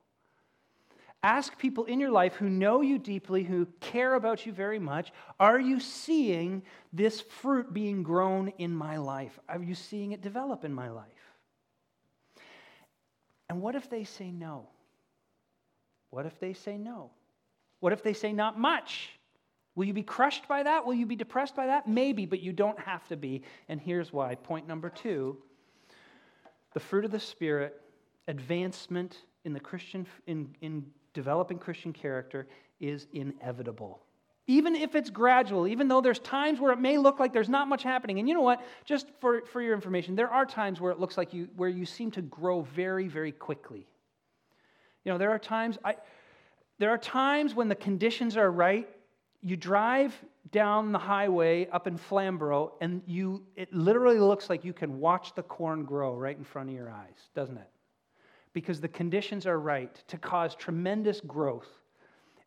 Ask 1.23 1.58
people 1.58 1.86
in 1.86 2.00
your 2.00 2.12
life 2.12 2.36
who 2.36 2.50
know 2.50 2.82
you 2.82 3.00
deeply, 3.00 3.43
who 3.43 3.67
care 3.80 4.13
about 4.13 4.45
you 4.45 4.54
very 4.54 4.80
much 4.80 5.12
Are 5.39 5.60
you 5.60 5.80
seeing 5.80 6.62
this 6.93 7.21
fruit 7.21 7.73
being 7.73 8.04
grown 8.04 8.50
in 8.60 8.73
my 8.73 8.97
life? 8.97 9.39
Are 9.50 9.62
you 9.62 9.76
seeing 9.76 10.12
it 10.12 10.21
develop 10.21 10.63
in 10.63 10.73
my 10.73 10.89
life? 10.89 11.06
And 13.50 13.62
what 13.62 13.76
if 13.76 13.89
they 13.89 14.04
say 14.04 14.32
no? 14.32 14.67
What 16.12 16.26
if 16.26 16.39
they 16.39 16.54
say 16.54 16.78
no? 16.78 17.12
What 17.80 17.93
if 17.93 18.04
they 18.04 18.13
say 18.13 18.32
not 18.32 18.60
much? 18.60 19.16
Will 19.77 19.85
you 19.85 19.93
be 19.93 20.01
crushed 20.01 20.47
by 20.47 20.63
that? 20.63 20.87
Will 20.87 20.95
you 20.95 21.05
be 21.05 21.15
depressed 21.15 21.55
by 21.55 21.67
that? 21.67 21.87
Maybe, 21.87 22.25
but 22.25 22.39
you 22.39 22.51
don't 22.51 22.79
have 22.79 23.07
to 23.09 23.15
be. 23.15 23.43
And 23.69 23.79
here's 23.79 24.11
why. 24.11 24.33
Point 24.33 24.67
number 24.67 24.89
two 24.89 25.37
the 26.73 26.79
fruit 26.79 27.05
of 27.05 27.11
the 27.11 27.19
Spirit, 27.19 27.79
advancement 28.27 29.23
in 29.45 29.53
the 29.53 29.59
Christian 29.59 30.07
in, 30.25 30.49
in 30.61 30.83
developing 31.13 31.59
Christian 31.59 31.93
character 31.93 32.47
is 32.79 33.05
inevitable. 33.13 34.01
Even 34.47 34.75
if 34.75 34.95
it's 34.95 35.11
gradual, 35.11 35.67
even 35.67 35.87
though 35.87 36.01
there's 36.01 36.19
times 36.19 36.59
where 36.59 36.71
it 36.71 36.79
may 36.79 36.97
look 36.97 37.19
like 37.19 37.31
there's 37.31 37.47
not 37.47 37.67
much 37.67 37.83
happening. 37.83 38.17
And 38.17 38.27
you 38.27 38.33
know 38.33 38.41
what? 38.41 38.63
Just 38.83 39.07
for, 39.19 39.41
for 39.41 39.61
your 39.61 39.75
information, 39.75 40.15
there 40.15 40.31
are 40.31 40.45
times 40.45 40.81
where 40.81 40.91
it 40.91 40.99
looks 40.99 41.17
like 41.17 41.35
you 41.35 41.49
where 41.55 41.69
you 41.69 41.85
seem 41.85 42.09
to 42.11 42.23
grow 42.23 42.61
very, 42.61 43.07
very 43.07 43.31
quickly. 43.31 43.85
You 45.03 45.11
know, 45.11 45.19
there 45.19 45.29
are 45.29 45.39
times 45.39 45.77
I 45.85 45.97
there 46.79 46.89
are 46.89 46.97
times 46.97 47.53
when 47.53 47.69
the 47.69 47.75
conditions 47.75 48.37
are 48.37 48.51
right 48.51 48.89
you 49.41 49.56
drive 49.56 50.13
down 50.52 50.91
the 50.91 51.00
highway 51.00 51.67
up 51.69 51.88
in 51.88 51.97
Flamborough, 51.97 52.73
and 52.82 53.02
you, 53.06 53.43
it 53.56 53.73
literally 53.73 54.19
looks 54.19 54.50
like 54.50 54.63
you 54.65 54.73
can 54.73 55.00
watch 55.00 55.34
the 55.36 55.43
corn 55.43 55.84
grow 55.84 56.15
right 56.15 56.38
in 56.38 56.43
front 56.43 56.69
of 56.69 56.76
your 56.76 56.89
eyes, 56.89 57.30
doesn't 57.36 57.58
it? 57.58 57.69
Because 58.54 58.82
the 58.82 58.88
conditions 58.88 59.45
are 59.45 59.60
right 59.60 59.93
to 60.08 60.17
cause 60.17 60.56
tremendous 60.56 61.21
growth. 61.21 61.67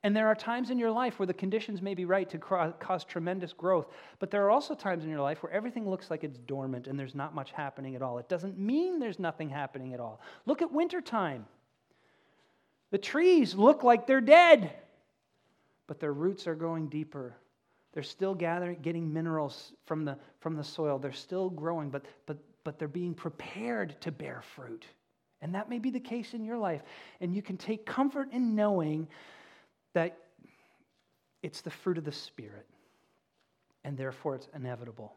And 0.03 0.16
there 0.16 0.29
are 0.29 0.35
times 0.35 0.70
in 0.70 0.79
your 0.79 0.90
life 0.90 1.18
where 1.18 1.26
the 1.26 1.35
conditions 1.35 1.83
may 1.83 1.94
be 1.94 2.07
right 2.07 2.29
to 2.31 2.38
cause 2.38 3.05
tremendous 3.05 3.53
growth, 3.53 3.88
but 4.18 4.31
there 4.31 4.44
are 4.46 4.50
also 4.50 4.74
times 4.74 5.05
in 5.05 5.11
your 5.11 5.20
life 5.20 5.42
where 5.42 5.53
everything 5.53 5.88
looks 5.88 6.11
like 6.11 6.24
it's 6.24 6.38
dormant 6.38 6.87
and 6.87 6.98
there's 6.98 7.14
not 7.14 7.35
much 7.35 7.53
happening 7.53 7.96
at 7.96 8.03
all. 8.03 8.16
It 8.16 8.29
doesn't 8.29 8.59
mean 8.59 8.98
there's 8.98 9.18
nothing 9.18 9.50
happening 9.50 9.92
at 9.92 10.00
all. 10.00 10.22
Look 10.46 10.62
at 10.62 10.72
wintertime. 10.72 11.44
The 12.90 12.98
trees 12.98 13.55
look 13.55 13.85
like 13.85 14.07
they're 14.07 14.22
dead 14.22 14.72
but 15.90 15.98
their 15.98 16.12
roots 16.12 16.46
are 16.46 16.55
going 16.55 16.87
deeper. 16.87 17.35
They're 17.92 18.05
still 18.05 18.33
gathering, 18.33 18.79
getting 18.81 19.12
minerals 19.12 19.72
from 19.87 20.05
the, 20.05 20.16
from 20.38 20.55
the 20.55 20.62
soil. 20.62 21.00
They're 21.00 21.11
still 21.11 21.50
growing, 21.50 21.90
but, 21.90 22.05
but, 22.26 22.37
but 22.62 22.79
they're 22.79 22.87
being 22.87 23.12
prepared 23.12 24.00
to 24.03 24.12
bear 24.12 24.40
fruit. 24.55 24.87
And 25.42 25.53
that 25.57 25.68
may 25.68 25.81
be 25.81 25.90
the 25.90 25.98
case 25.98 26.33
in 26.33 26.44
your 26.44 26.59
life. 26.59 26.83
And 27.20 27.35
you 27.35 27.42
can 27.42 27.57
take 27.57 27.87
comfort 27.87 28.29
in 28.31 28.55
knowing 28.55 29.09
that 29.92 30.16
it's 31.42 31.61
the 31.61 31.70
fruit 31.70 31.98
of 31.98 32.05
the 32.05 32.12
Spirit, 32.12 32.68
and 33.83 33.98
therefore 33.98 34.37
it's 34.37 34.46
inevitable. 34.55 35.16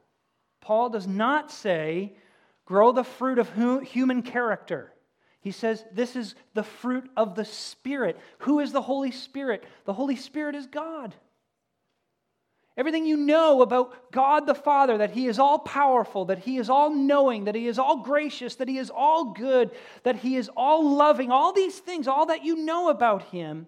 Paul 0.60 0.90
does 0.90 1.06
not 1.06 1.52
say, 1.52 2.14
grow 2.66 2.92
the 2.94 3.04
fruit 3.04 3.38
of 3.38 3.52
human 3.86 4.24
character. 4.24 4.92
He 5.44 5.52
says, 5.52 5.84
This 5.92 6.16
is 6.16 6.36
the 6.54 6.64
fruit 6.64 7.10
of 7.18 7.36
the 7.36 7.44
Spirit. 7.44 8.18
Who 8.40 8.62
is 8.62 8.72
the 8.72 8.82
Holy 8.82 9.12
Spirit? 9.12 9.66
The 9.84 9.94
Holy 9.94 10.16
Spirit 10.16 10.56
is 10.56 10.68
God. 10.68 11.14
Everything 12.76 13.06
you 13.06 13.18
know 13.18 13.62
about 13.62 14.12
God 14.12 14.48
the 14.48 14.56
Father, 14.56 14.98
that 14.98 15.12
He 15.12 15.28
is 15.28 15.38
all 15.38 15.60
powerful, 15.60 16.26
that 16.26 16.40
He 16.40 16.58
is 16.58 16.70
all 16.70 16.90
knowing, 16.90 17.44
that 17.44 17.56
He 17.56 17.68
is 17.68 17.78
all 17.78 17.98
gracious, 17.98 18.56
that 18.56 18.70
He 18.70 18.78
is 18.78 18.90
all 18.90 19.34
good, 19.34 19.70
that 20.04 20.16
He 20.16 20.38
is 20.38 20.50
all 20.56 20.96
loving, 20.96 21.30
all 21.30 21.52
these 21.52 21.78
things, 21.78 22.08
all 22.08 22.28
that 22.28 22.46
you 22.46 22.56
know 22.56 22.90
about 22.90 23.24
Him 23.24 23.68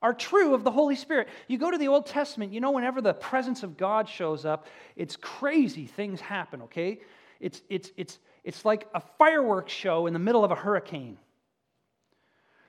are 0.00 0.14
true 0.14 0.54
of 0.54 0.64
the 0.64 0.70
Holy 0.70 0.96
Spirit. 0.96 1.28
You 1.48 1.58
go 1.58 1.70
to 1.70 1.78
the 1.78 1.88
Old 1.88 2.06
Testament, 2.06 2.52
you 2.52 2.60
know, 2.60 2.70
whenever 2.70 3.00
the 3.00 3.14
presence 3.14 3.62
of 3.62 3.76
God 3.76 4.08
shows 4.08 4.44
up, 4.44 4.66
it's 4.96 5.16
crazy 5.16 5.86
things 5.86 6.20
happen, 6.20 6.62
okay? 6.62 7.00
It's, 7.42 7.60
it's, 7.68 7.90
it's, 7.96 8.18
it's 8.44 8.64
like 8.64 8.88
a 8.94 9.00
fireworks 9.00 9.72
show 9.72 10.06
in 10.06 10.14
the 10.14 10.18
middle 10.18 10.44
of 10.44 10.50
a 10.50 10.54
hurricane. 10.54 11.18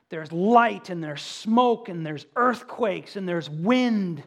There's 0.10 0.32
light 0.32 0.90
and 0.90 1.02
there's 1.02 1.22
smoke 1.22 1.88
and 1.88 2.06
there's 2.06 2.26
earthquakes 2.36 3.16
and 3.16 3.30
there's 3.30 3.50
wind 3.50 4.24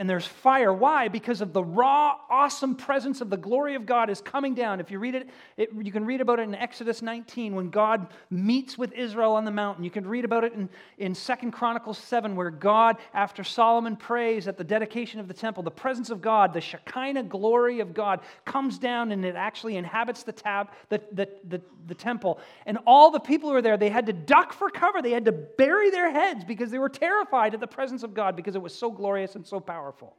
and 0.00 0.08
there's 0.08 0.24
fire. 0.24 0.72
Why? 0.72 1.08
Because 1.08 1.42
of 1.42 1.52
the 1.52 1.62
raw, 1.62 2.16
awesome 2.30 2.74
presence 2.74 3.20
of 3.20 3.28
the 3.28 3.36
glory 3.36 3.74
of 3.74 3.84
God 3.84 4.08
is 4.08 4.22
coming 4.22 4.54
down. 4.54 4.80
If 4.80 4.90
you 4.90 4.98
read 4.98 5.14
it, 5.14 5.28
it, 5.58 5.68
you 5.78 5.92
can 5.92 6.06
read 6.06 6.22
about 6.22 6.40
it 6.40 6.44
in 6.44 6.54
Exodus 6.54 7.02
19 7.02 7.54
when 7.54 7.68
God 7.68 8.06
meets 8.30 8.78
with 8.78 8.94
Israel 8.94 9.34
on 9.34 9.44
the 9.44 9.50
mountain. 9.50 9.84
You 9.84 9.90
can 9.90 10.06
read 10.06 10.24
about 10.24 10.42
it 10.42 10.54
in, 10.54 10.70
in 10.96 11.12
2 11.12 11.50
Chronicles 11.50 11.98
7 11.98 12.34
where 12.34 12.48
God, 12.48 12.96
after 13.12 13.44
Solomon 13.44 13.94
prays 13.94 14.48
at 14.48 14.56
the 14.56 14.64
dedication 14.64 15.20
of 15.20 15.28
the 15.28 15.34
temple, 15.34 15.62
the 15.62 15.70
presence 15.70 16.08
of 16.08 16.22
God, 16.22 16.54
the 16.54 16.62
Shekinah 16.62 17.24
glory 17.24 17.80
of 17.80 17.92
God 17.92 18.20
comes 18.46 18.78
down 18.78 19.12
and 19.12 19.22
it 19.22 19.36
actually 19.36 19.76
inhabits 19.76 20.22
the, 20.22 20.32
tab, 20.32 20.70
the, 20.88 21.02
the, 21.12 21.28
the, 21.46 21.60
the 21.88 21.94
temple. 21.94 22.40
And 22.64 22.78
all 22.86 23.10
the 23.10 23.20
people 23.20 23.50
who 23.50 23.54
were 23.54 23.60
there, 23.60 23.76
they 23.76 23.90
had 23.90 24.06
to 24.06 24.14
duck 24.14 24.54
for 24.54 24.70
cover. 24.70 25.02
They 25.02 25.10
had 25.10 25.26
to 25.26 25.32
bury 25.32 25.90
their 25.90 26.10
heads 26.10 26.42
because 26.42 26.70
they 26.70 26.78
were 26.78 26.88
terrified 26.88 27.52
at 27.52 27.60
the 27.60 27.66
presence 27.66 28.02
of 28.02 28.14
God 28.14 28.34
because 28.34 28.54
it 28.54 28.62
was 28.62 28.74
so 28.74 28.90
glorious 28.90 29.34
and 29.34 29.46
so 29.46 29.60
powerful 29.60 29.89
powerful. 29.90 30.16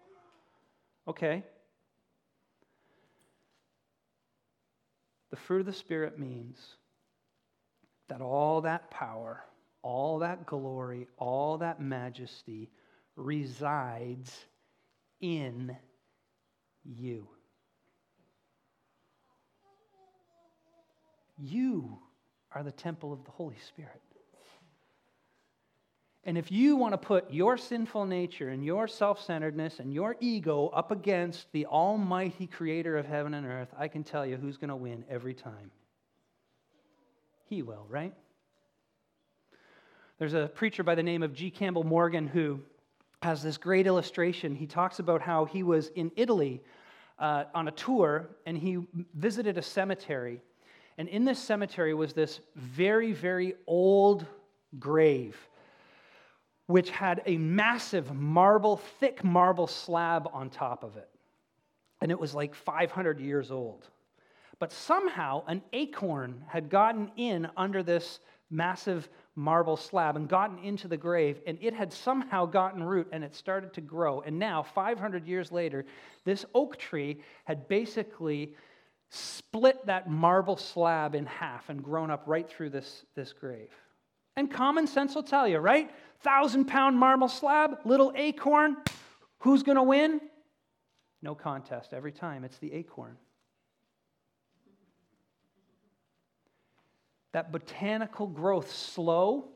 Okay. 1.07 1.43
The 5.29 5.38
fruit 5.38 5.62
of 5.62 5.65
the 5.65 5.73
Spirit 5.73 6.19
means 6.19 6.57
that 8.10 8.21
all 8.21 8.62
that 8.62 8.91
power, 8.91 9.43
all 9.81 10.19
that 10.19 10.45
glory, 10.45 11.07
all 11.17 11.57
that 11.60 11.81
majesty 11.81 12.69
resides 13.15 14.38
in 15.21 15.75
you. 16.84 17.27
You 21.39 21.97
are 22.53 22.63
the 22.63 22.71
temple 22.71 23.13
of 23.13 23.23
the 23.23 23.31
Holy 23.31 23.55
Spirit. 23.67 24.01
And 26.23 26.38
if 26.38 26.51
you 26.51 26.75
want 26.75 26.93
to 26.93 26.99
put 26.99 27.34
your 27.34 27.57
sinful 27.57 28.05
nature 28.05 28.49
and 28.49 28.63
your 28.63 28.88
self 28.88 29.23
centeredness 29.23 29.79
and 29.79 29.91
your 29.91 30.15
ego 30.19 30.67
up 30.67 30.91
against 30.91 31.51
the 31.51 31.65
almighty 31.65 32.45
creator 32.45 32.95
of 32.97 33.07
heaven 33.07 33.34
and 33.34 33.45
earth, 33.45 33.69
I 33.77 33.88
can 33.88 34.03
tell 34.03 34.25
you 34.25 34.38
who's 34.38 34.57
going 34.57 34.69
to 34.69 34.75
win 34.75 35.03
every 35.10 35.34
time. 35.34 35.71
He 37.49 37.63
will, 37.63 37.86
right? 37.89 38.13
There's 40.19 40.36
a 40.36 40.51
preacher 40.53 40.84
by 40.84 40.93
the 40.93 41.01
name 41.01 41.23
of 41.23 41.34
G. 41.34 41.49
Campbell 41.49 41.84
Morgan 41.84 42.27
who 42.27 42.60
has 43.23 43.41
this 43.41 43.57
great 43.57 43.88
illustration. 43.88 44.55
He 44.55 44.67
talks 44.67 44.99
about 44.99 45.21
how 45.21 45.45
he 45.45 45.63
was 45.63 45.88
in 45.89 46.12
Italy 46.15 46.62
uh, 47.17 47.45
on 47.55 47.67
a 47.67 47.71
tour 47.71 48.29
and 48.45 48.55
he 48.55 48.86
visited 49.15 49.57
a 49.57 49.62
cemetery. 49.63 50.39
And 50.99 51.10
in 51.10 51.25
this 51.25 51.39
cemetery 51.39 51.95
was 51.95 52.13
this 52.13 52.41
very, 52.55 53.12
very 53.12 53.55
old 53.65 54.27
grave 54.77 55.36
which 56.71 56.89
had 56.89 57.21
a 57.25 57.38
massive 57.38 58.13
marble, 58.15 58.77
thick 58.77 59.23
marble 59.23 59.67
slab 59.67 60.29
on 60.34 60.49
top 60.49 60.84
of 60.84 60.97
it. 60.97 61.10
And 62.01 62.12
it 62.12 62.19
was 62.19 62.34
like 62.34 62.55
500 62.55 63.19
years 63.19 63.51
old. 63.51 63.88
But 64.57 64.71
somehow 64.71 65.43
an 65.47 65.62
acorn 65.73 66.43
had 66.47 66.69
gotten 66.69 67.12
in 67.17 67.47
under 67.57 67.84
this 67.84 68.19
massive 68.49 69.10
marble 69.36 69.77
slab 69.77 70.15
and 70.15 70.27
gotten 70.27 70.60
into 70.60 70.88
the 70.88 70.97
grave, 70.97 71.41
and 71.47 71.57
it 71.62 71.73
had 71.73 71.91
somehow 71.91 72.45
gotten 72.45 72.84
root 72.84 73.07
and 73.12 73.23
it 73.23 73.34
started 73.34 73.73
to 73.73 73.81
grow. 73.81 74.21
And 74.21 74.38
now, 74.38 74.62
500 74.62 75.25
years 75.25 75.51
later, 75.51 75.86
this 76.25 76.45
oak 76.53 76.77
tree 76.77 77.21
had 77.45 77.67
basically 77.67 78.53
split 79.10 79.86
that 79.86 80.10
marble 80.10 80.57
slab 80.57 81.15
in 81.15 81.25
half 81.25 81.69
and 81.69 81.84
grown 81.84 82.12
up 82.12 82.23
right 82.27 82.49
through 82.49 82.69
this, 82.69 83.05
this 83.15 83.34
grave. 83.34 83.71
And 84.38 84.49
common 84.49 84.88
sense 84.88 85.15
will 85.15 85.23
tell 85.23 85.47
you, 85.47 85.57
right? 85.57 85.91
Thousand 86.23 86.65
pound 86.65 86.97
marble 86.97 87.27
slab, 87.27 87.79
little 87.86 88.12
acorn. 88.15 88.77
Who's 89.39 89.63
going 89.63 89.77
to 89.77 89.84
win? 89.84 90.21
No 91.21 91.36
contest. 91.36 91.93
Every 91.93 92.12
time 92.12 92.43
it's 92.43 92.57
the 92.57 92.71
acorn. 92.73 93.17
That 97.31 97.51
botanical 97.51 98.27
growth, 98.27 98.71
slow, 98.71 99.49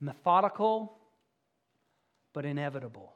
methodical, 0.00 0.96
but 2.32 2.44
inevitable, 2.46 3.12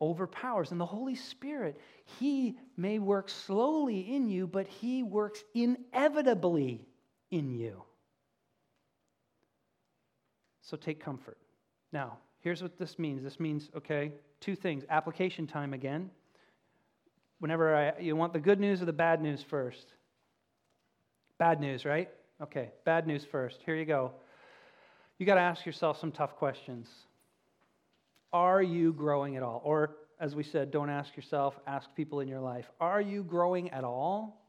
overpowers. 0.00 0.70
And 0.70 0.80
the 0.80 0.86
Holy 0.86 1.14
Spirit, 1.14 1.80
He 2.20 2.58
may 2.76 2.98
work 2.98 3.28
slowly 3.28 4.14
in 4.14 4.28
you, 4.28 4.46
but 4.46 4.66
He 4.66 5.02
works 5.02 5.42
inevitably 5.54 6.86
in 7.30 7.50
you. 7.50 7.82
So 10.72 10.78
take 10.78 11.04
comfort. 11.04 11.36
Now, 11.92 12.16
here's 12.40 12.62
what 12.62 12.78
this 12.78 12.98
means 12.98 13.22
this 13.22 13.38
means, 13.38 13.68
okay, 13.76 14.10
two 14.40 14.56
things 14.56 14.84
application 14.88 15.46
time 15.46 15.74
again. 15.74 16.10
Whenever 17.40 17.76
I, 17.76 18.00
you 18.00 18.16
want 18.16 18.32
the 18.32 18.40
good 18.40 18.58
news 18.58 18.80
or 18.80 18.86
the 18.86 18.92
bad 18.94 19.20
news 19.20 19.44
first? 19.50 19.92
Bad 21.36 21.60
news, 21.60 21.84
right? 21.84 22.08
Okay, 22.40 22.70
bad 22.86 23.06
news 23.06 23.22
first. 23.30 23.58
Here 23.66 23.76
you 23.76 23.84
go. 23.84 24.12
You 25.18 25.26
got 25.26 25.34
to 25.34 25.42
ask 25.42 25.66
yourself 25.66 26.00
some 26.00 26.10
tough 26.10 26.36
questions. 26.36 26.88
Are 28.32 28.62
you 28.62 28.94
growing 28.94 29.36
at 29.36 29.42
all? 29.42 29.60
Or, 29.62 29.96
as 30.20 30.34
we 30.34 30.42
said, 30.42 30.70
don't 30.70 30.88
ask 30.88 31.14
yourself, 31.18 31.60
ask 31.66 31.94
people 31.94 32.20
in 32.20 32.28
your 32.28 32.40
life. 32.40 32.70
Are 32.80 33.02
you 33.02 33.24
growing 33.24 33.68
at 33.72 33.84
all? 33.84 34.41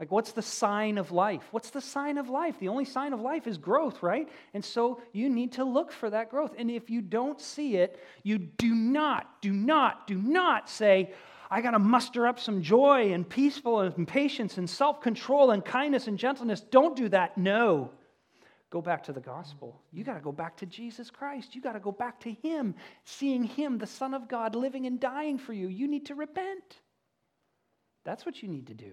Like, 0.00 0.10
what's 0.10 0.32
the 0.32 0.40
sign 0.40 0.96
of 0.96 1.12
life? 1.12 1.42
What's 1.50 1.68
the 1.68 1.82
sign 1.82 2.16
of 2.16 2.30
life? 2.30 2.58
The 2.58 2.68
only 2.68 2.86
sign 2.86 3.12
of 3.12 3.20
life 3.20 3.46
is 3.46 3.58
growth, 3.58 4.02
right? 4.02 4.26
And 4.54 4.64
so 4.64 5.02
you 5.12 5.28
need 5.28 5.52
to 5.52 5.64
look 5.64 5.92
for 5.92 6.08
that 6.08 6.30
growth. 6.30 6.54
And 6.56 6.70
if 6.70 6.88
you 6.88 7.02
don't 7.02 7.38
see 7.38 7.76
it, 7.76 8.02
you 8.22 8.38
do 8.38 8.74
not, 8.74 9.42
do 9.42 9.52
not, 9.52 10.06
do 10.06 10.16
not 10.16 10.70
say, 10.70 11.12
I 11.50 11.60
got 11.60 11.72
to 11.72 11.78
muster 11.78 12.26
up 12.26 12.40
some 12.40 12.62
joy 12.62 13.12
and 13.12 13.28
peaceful 13.28 13.80
and 13.80 14.08
patience 14.08 14.56
and 14.56 14.70
self 14.70 15.02
control 15.02 15.50
and 15.50 15.62
kindness 15.62 16.06
and 16.06 16.18
gentleness. 16.18 16.62
Don't 16.62 16.96
do 16.96 17.10
that. 17.10 17.36
No. 17.36 17.90
Go 18.70 18.80
back 18.80 19.02
to 19.02 19.12
the 19.12 19.20
gospel. 19.20 19.82
You 19.92 20.02
got 20.02 20.14
to 20.14 20.20
go 20.20 20.32
back 20.32 20.56
to 20.58 20.66
Jesus 20.66 21.10
Christ. 21.10 21.54
You 21.54 21.60
got 21.60 21.72
to 21.72 21.80
go 21.80 21.92
back 21.92 22.20
to 22.20 22.32
Him, 22.32 22.74
seeing 23.04 23.44
Him, 23.44 23.76
the 23.76 23.86
Son 23.86 24.14
of 24.14 24.28
God, 24.28 24.54
living 24.54 24.86
and 24.86 24.98
dying 24.98 25.36
for 25.36 25.52
you. 25.52 25.68
You 25.68 25.88
need 25.88 26.06
to 26.06 26.14
repent. 26.14 26.78
That's 28.04 28.24
what 28.24 28.42
you 28.42 28.48
need 28.48 28.68
to 28.68 28.74
do. 28.74 28.92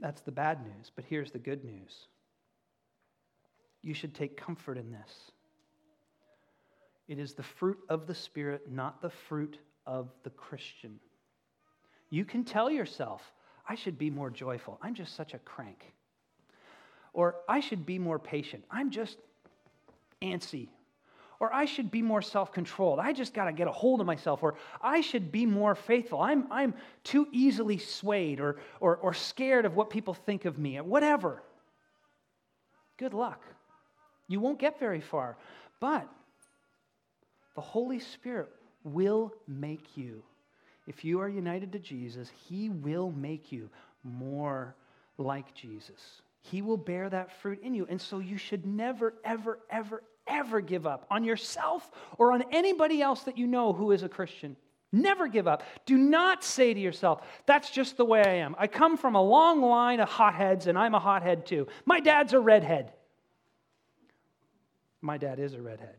That's 0.00 0.22
the 0.22 0.32
bad 0.32 0.62
news, 0.64 0.90
but 0.94 1.04
here's 1.08 1.30
the 1.30 1.38
good 1.38 1.64
news. 1.64 2.06
You 3.82 3.94
should 3.94 4.14
take 4.14 4.36
comfort 4.36 4.78
in 4.78 4.90
this. 4.90 5.30
It 7.08 7.18
is 7.18 7.34
the 7.34 7.42
fruit 7.42 7.78
of 7.88 8.06
the 8.06 8.14
Spirit, 8.14 8.70
not 8.70 9.02
the 9.02 9.10
fruit 9.10 9.58
of 9.86 10.10
the 10.22 10.30
Christian. 10.30 11.00
You 12.08 12.24
can 12.24 12.44
tell 12.44 12.70
yourself, 12.70 13.22
I 13.68 13.74
should 13.74 13.98
be 13.98 14.10
more 14.10 14.30
joyful. 14.30 14.78
I'm 14.82 14.94
just 14.94 15.14
such 15.16 15.34
a 15.34 15.38
crank. 15.38 15.92
Or 17.12 17.36
I 17.48 17.60
should 17.60 17.84
be 17.84 17.98
more 17.98 18.18
patient. 18.18 18.64
I'm 18.70 18.90
just 18.90 19.18
antsy 20.22 20.68
or 21.40 21.52
I 21.52 21.64
should 21.64 21.90
be 21.90 22.02
more 22.02 22.20
self 22.20 22.52
controlled. 22.52 22.98
I 22.98 23.14
just 23.14 23.32
got 23.32 23.46
to 23.46 23.52
get 23.52 23.66
a 23.66 23.72
hold 23.72 24.00
of 24.00 24.06
myself. 24.06 24.42
Or 24.42 24.54
I 24.82 25.00
should 25.00 25.32
be 25.32 25.46
more 25.46 25.74
faithful. 25.74 26.20
I'm, 26.20 26.46
I'm 26.50 26.74
too 27.02 27.26
easily 27.32 27.78
swayed 27.78 28.40
or, 28.40 28.58
or, 28.78 28.98
or 28.98 29.14
scared 29.14 29.64
of 29.64 29.74
what 29.74 29.88
people 29.88 30.12
think 30.12 30.44
of 30.44 30.58
me, 30.58 30.78
whatever. 30.80 31.42
Good 32.98 33.14
luck. 33.14 33.42
You 34.28 34.38
won't 34.38 34.58
get 34.58 34.78
very 34.78 35.00
far. 35.00 35.38
But 35.80 36.06
the 37.54 37.62
Holy 37.62 37.98
Spirit 37.98 38.50
will 38.84 39.32
make 39.48 39.96
you. 39.96 40.22
If 40.86 41.04
you 41.04 41.20
are 41.20 41.28
united 41.28 41.72
to 41.72 41.78
Jesus, 41.78 42.30
He 42.48 42.68
will 42.68 43.12
make 43.12 43.50
you 43.50 43.70
more 44.04 44.74
like 45.16 45.54
Jesus. 45.54 46.20
He 46.42 46.60
will 46.62 46.76
bear 46.76 47.08
that 47.08 47.32
fruit 47.40 47.60
in 47.62 47.74
you. 47.74 47.86
And 47.88 48.00
so 48.00 48.18
you 48.18 48.36
should 48.36 48.66
never, 48.66 49.14
ever, 49.24 49.60
ever, 49.70 50.02
ever 50.26 50.60
give 50.60 50.86
up 50.86 51.06
on 51.10 51.24
yourself 51.24 51.90
or 52.18 52.32
on 52.32 52.44
anybody 52.52 53.02
else 53.02 53.22
that 53.24 53.38
you 53.38 53.46
know 53.46 53.72
who 53.72 53.92
is 53.92 54.02
a 54.02 54.08
Christian. 54.08 54.56
Never 54.92 55.28
give 55.28 55.46
up. 55.46 55.62
Do 55.86 55.96
not 55.96 56.42
say 56.42 56.74
to 56.74 56.80
yourself, 56.80 57.22
that's 57.46 57.70
just 57.70 57.96
the 57.96 58.04
way 58.04 58.22
I 58.24 58.34
am. 58.34 58.56
I 58.58 58.66
come 58.66 58.96
from 58.96 59.14
a 59.14 59.22
long 59.22 59.62
line 59.62 60.00
of 60.00 60.08
hotheads 60.08 60.66
and 60.66 60.76
I'm 60.76 60.94
a 60.94 60.98
hothead 60.98 61.46
too. 61.46 61.68
My 61.84 62.00
dad's 62.00 62.32
a 62.32 62.40
redhead. 62.40 62.92
My 65.00 65.16
dad 65.16 65.38
is 65.38 65.54
a 65.54 65.62
redhead. 65.62 65.96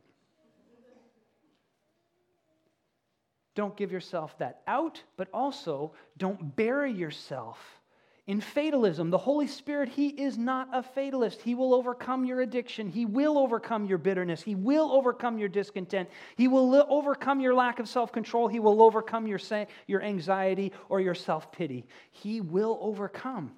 Don't 3.55 3.75
give 3.75 3.91
yourself 3.91 4.37
that 4.39 4.61
out, 4.67 5.01
but 5.17 5.27
also 5.33 5.93
don't 6.17 6.55
bury 6.55 6.91
yourself 6.91 7.80
in 8.27 8.39
fatalism. 8.39 9.09
The 9.09 9.17
Holy 9.17 9.47
Spirit, 9.47 9.89
He 9.89 10.09
is 10.09 10.37
not 10.37 10.69
a 10.71 10.83
fatalist. 10.83 11.41
He 11.41 11.55
will 11.55 11.73
overcome 11.73 12.23
your 12.25 12.41
addiction. 12.41 12.87
He 12.87 13.05
will 13.05 13.37
overcome 13.37 13.85
your 13.85 13.97
bitterness. 13.97 14.41
He 14.41 14.55
will 14.55 14.91
overcome 14.91 15.37
your 15.37 15.49
discontent. 15.49 16.09
He 16.37 16.47
will 16.47 16.85
overcome 16.89 17.39
your 17.39 17.55
lack 17.55 17.79
of 17.79 17.89
self 17.89 18.11
control. 18.11 18.47
He 18.47 18.59
will 18.59 18.81
overcome 18.81 19.27
your, 19.27 19.39
sa- 19.39 19.65
your 19.87 20.01
anxiety 20.01 20.71
or 20.89 21.01
your 21.01 21.15
self 21.15 21.51
pity. 21.51 21.85
He 22.11 22.41
will 22.41 22.77
overcome. 22.81 23.51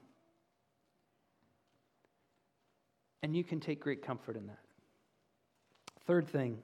And 3.21 3.36
you 3.36 3.43
can 3.43 3.60
take 3.60 3.80
great 3.80 4.02
comfort 4.06 4.36
in 4.36 4.47
that. 4.47 4.60
Third 6.06 6.28
thing 6.28 6.58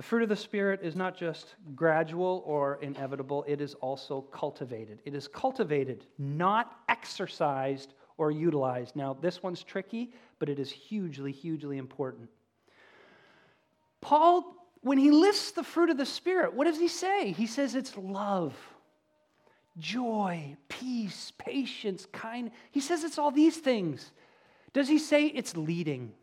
the 0.00 0.06
fruit 0.06 0.22
of 0.22 0.30
the 0.30 0.36
Spirit 0.36 0.80
is 0.82 0.96
not 0.96 1.14
just 1.14 1.56
gradual 1.74 2.42
or 2.46 2.78
inevitable, 2.80 3.44
it 3.46 3.60
is 3.60 3.74
also 3.74 4.22
cultivated. 4.22 4.98
It 5.04 5.14
is 5.14 5.28
cultivated, 5.28 6.06
not 6.16 6.78
exercised 6.88 7.92
or 8.16 8.30
utilized. 8.30 8.96
Now, 8.96 9.12
this 9.12 9.42
one's 9.42 9.62
tricky, 9.62 10.14
but 10.38 10.48
it 10.48 10.58
is 10.58 10.70
hugely, 10.70 11.32
hugely 11.32 11.76
important. 11.76 12.30
Paul, 14.00 14.54
when 14.80 14.96
he 14.96 15.10
lists 15.10 15.50
the 15.50 15.62
fruit 15.62 15.90
of 15.90 15.98
the 15.98 16.06
Spirit, 16.06 16.54
what 16.54 16.64
does 16.64 16.78
he 16.78 16.88
say? 16.88 17.32
He 17.32 17.46
says 17.46 17.74
it's 17.74 17.94
love, 17.98 18.56
joy, 19.76 20.56
peace, 20.70 21.34
patience, 21.36 22.06
kind. 22.10 22.52
He 22.70 22.80
says 22.80 23.04
it's 23.04 23.18
all 23.18 23.32
these 23.32 23.58
things. 23.58 24.12
Does 24.72 24.88
he 24.88 24.98
say 24.98 25.26
it's 25.26 25.58
leading? 25.58 26.14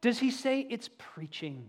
Does 0.00 0.18
he 0.18 0.32
say 0.32 0.66
it's 0.68 0.90
preaching? 0.98 1.68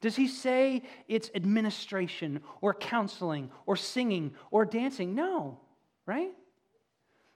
Does 0.00 0.16
he 0.16 0.28
say 0.28 0.82
it's 1.08 1.30
administration 1.34 2.40
or 2.60 2.72
counseling 2.74 3.50
or 3.66 3.76
singing 3.76 4.34
or 4.50 4.64
dancing? 4.64 5.14
No, 5.14 5.60
right? 6.06 6.32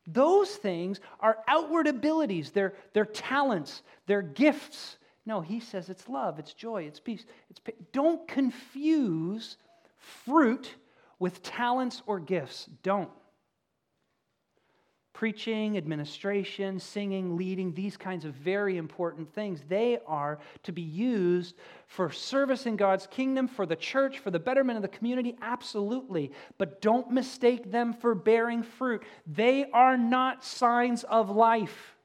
Those 0.06 0.50
things 0.50 1.00
are 1.20 1.38
outward 1.48 1.86
abilities, 1.86 2.50
they're, 2.50 2.74
they're 2.92 3.04
talents, 3.04 3.82
they're 4.06 4.22
gifts. 4.22 4.98
No, 5.26 5.40
he 5.40 5.60
says 5.60 5.88
it's 5.88 6.08
love, 6.08 6.38
it's 6.38 6.52
joy, 6.52 6.84
it's 6.84 7.00
peace. 7.00 7.24
It's 7.48 7.60
Don't 7.92 8.26
confuse 8.28 9.56
fruit 9.96 10.74
with 11.18 11.42
talents 11.42 12.02
or 12.06 12.20
gifts. 12.20 12.68
Don't 12.82 13.10
preaching, 15.14 15.78
administration, 15.78 16.78
singing, 16.78 17.36
leading, 17.36 17.72
these 17.72 17.96
kinds 17.96 18.26
of 18.26 18.34
very 18.34 18.76
important 18.76 19.32
things. 19.32 19.62
They 19.68 19.98
are 20.06 20.40
to 20.64 20.72
be 20.72 20.82
used 20.82 21.54
for 21.86 22.10
service 22.10 22.66
in 22.66 22.76
God's 22.76 23.06
kingdom, 23.06 23.48
for 23.48 23.64
the 23.64 23.76
church, 23.76 24.18
for 24.18 24.30
the 24.30 24.40
betterment 24.40 24.76
of 24.76 24.82
the 24.82 24.88
community, 24.88 25.36
absolutely. 25.40 26.32
But 26.58 26.82
don't 26.82 27.10
mistake 27.10 27.70
them 27.70 27.94
for 27.94 28.14
bearing 28.14 28.62
fruit. 28.62 29.04
They 29.26 29.64
are 29.72 29.96
not 29.96 30.44
signs 30.44 31.04
of 31.04 31.30
life. 31.30 31.96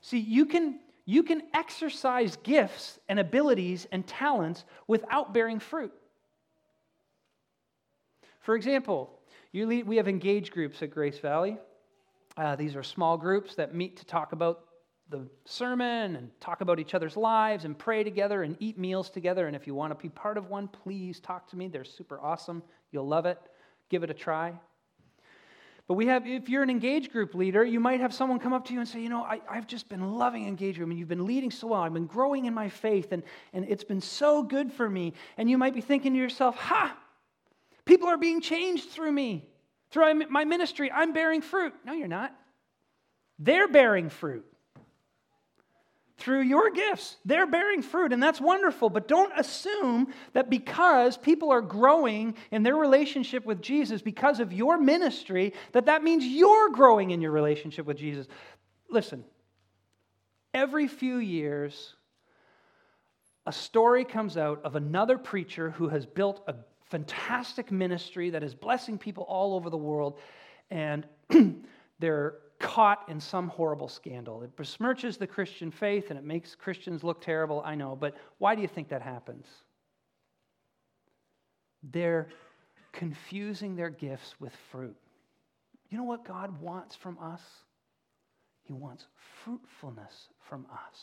See, 0.00 0.18
you 0.18 0.46
can. 0.46 0.80
You 1.06 1.22
can 1.22 1.42
exercise 1.52 2.36
gifts 2.36 2.98
and 3.10 3.20
abilities 3.20 3.86
and 3.92 4.06
talents 4.06 4.64
without 4.86 5.34
bearing 5.34 5.60
fruit. 5.60 5.92
For 8.40 8.56
example, 8.56 9.13
Lead, 9.62 9.86
we 9.86 9.96
have 9.96 10.08
engaged 10.08 10.52
groups 10.52 10.82
at 10.82 10.90
Grace 10.90 11.20
Valley. 11.20 11.56
Uh, 12.36 12.56
these 12.56 12.74
are 12.74 12.82
small 12.82 13.16
groups 13.16 13.54
that 13.54 13.72
meet 13.72 13.96
to 13.98 14.04
talk 14.04 14.32
about 14.32 14.64
the 15.10 15.28
sermon 15.44 16.16
and 16.16 16.28
talk 16.40 16.60
about 16.60 16.80
each 16.80 16.92
other's 16.92 17.16
lives 17.16 17.64
and 17.64 17.78
pray 17.78 18.02
together 18.02 18.42
and 18.42 18.56
eat 18.58 18.76
meals 18.76 19.10
together. 19.10 19.46
And 19.46 19.54
if 19.54 19.64
you 19.68 19.74
want 19.74 19.96
to 19.96 20.02
be 20.02 20.08
part 20.08 20.36
of 20.38 20.50
one, 20.50 20.66
please 20.66 21.20
talk 21.20 21.48
to 21.50 21.56
me. 21.56 21.68
They're 21.68 21.84
super 21.84 22.20
awesome. 22.20 22.64
You'll 22.90 23.06
love 23.06 23.26
it. 23.26 23.38
Give 23.90 24.02
it 24.02 24.10
a 24.10 24.14
try. 24.14 24.54
But 25.86 25.94
we 25.94 26.06
have, 26.06 26.26
if 26.26 26.48
you're 26.48 26.64
an 26.64 26.70
engaged 26.70 27.12
group 27.12 27.34
leader, 27.34 27.62
you 27.62 27.78
might 27.78 28.00
have 28.00 28.12
someone 28.12 28.40
come 28.40 28.54
up 28.54 28.64
to 28.66 28.72
you 28.72 28.80
and 28.80 28.88
say, 28.88 29.02
You 29.02 29.10
know, 29.10 29.22
I, 29.22 29.40
have 29.52 29.68
just 29.68 29.88
been 29.88 30.14
loving 30.14 30.48
engaged 30.48 30.78
group, 30.78 30.90
and 30.90 30.98
you've 30.98 31.08
been 31.08 31.26
leading 31.26 31.52
so 31.52 31.68
well. 31.68 31.82
I've 31.82 31.92
been 31.92 32.06
growing 32.06 32.46
in 32.46 32.54
my 32.54 32.70
faith, 32.70 33.12
and, 33.12 33.22
and 33.52 33.66
it's 33.68 33.84
been 33.84 34.00
so 34.00 34.42
good 34.42 34.72
for 34.72 34.88
me. 34.90 35.12
And 35.36 35.48
you 35.48 35.58
might 35.58 35.74
be 35.74 35.82
thinking 35.82 36.14
to 36.14 36.18
yourself, 36.18 36.56
Ha! 36.56 36.96
People 37.84 38.08
are 38.08 38.16
being 38.16 38.40
changed 38.40 38.90
through 38.90 39.12
me. 39.12 39.46
Through 39.90 40.26
my 40.28 40.44
ministry, 40.44 40.90
I'm 40.90 41.12
bearing 41.12 41.40
fruit. 41.40 41.72
No, 41.84 41.92
you're 41.92 42.08
not. 42.08 42.34
They're 43.38 43.68
bearing 43.68 44.08
fruit. 44.08 44.44
Through 46.16 46.42
your 46.42 46.70
gifts, 46.70 47.16
they're 47.24 47.46
bearing 47.46 47.82
fruit, 47.82 48.12
and 48.12 48.22
that's 48.22 48.40
wonderful. 48.40 48.88
But 48.88 49.08
don't 49.08 49.32
assume 49.36 50.12
that 50.32 50.48
because 50.48 51.16
people 51.16 51.50
are 51.50 51.60
growing 51.60 52.36
in 52.52 52.62
their 52.62 52.76
relationship 52.76 53.44
with 53.44 53.60
Jesus 53.60 54.00
because 54.00 54.38
of 54.38 54.52
your 54.52 54.78
ministry, 54.78 55.52
that 55.72 55.86
that 55.86 56.04
means 56.04 56.24
you're 56.24 56.70
growing 56.70 57.10
in 57.10 57.20
your 57.20 57.32
relationship 57.32 57.84
with 57.84 57.96
Jesus. 57.96 58.28
Listen, 58.88 59.24
every 60.54 60.86
few 60.86 61.16
years, 61.16 61.94
a 63.44 63.52
story 63.52 64.04
comes 64.04 64.36
out 64.36 64.60
of 64.64 64.76
another 64.76 65.18
preacher 65.18 65.70
who 65.70 65.88
has 65.88 66.06
built 66.06 66.42
a 66.46 66.54
fantastic 66.90 67.70
ministry 67.72 68.30
that 68.30 68.42
is 68.42 68.54
blessing 68.54 68.98
people 68.98 69.24
all 69.24 69.54
over 69.54 69.70
the 69.70 69.76
world, 69.76 70.18
and 70.70 71.06
they're 71.98 72.36
caught 72.58 73.08
in 73.08 73.20
some 73.20 73.48
horrible 73.48 73.88
scandal. 73.88 74.42
It 74.42 74.56
besmirches 74.56 75.18
the 75.18 75.26
Christian 75.26 75.70
faith 75.70 76.10
and 76.10 76.18
it 76.18 76.24
makes 76.24 76.54
Christians 76.54 77.04
look 77.04 77.20
terrible, 77.20 77.62
I 77.64 77.74
know, 77.74 77.96
but 77.96 78.16
why 78.38 78.54
do 78.54 78.62
you 78.62 78.68
think 78.68 78.88
that 78.88 79.02
happens? 79.02 79.46
They're 81.92 82.28
confusing 82.92 83.76
their 83.76 83.90
gifts 83.90 84.34
with 84.40 84.52
fruit. 84.70 84.96
You 85.90 85.98
know 85.98 86.04
what 86.04 86.24
God 86.24 86.60
wants 86.60 86.94
from 86.94 87.18
us? 87.18 87.42
He 88.62 88.72
wants 88.72 89.06
fruitfulness 89.44 90.28
from 90.48 90.66
us. 90.72 91.02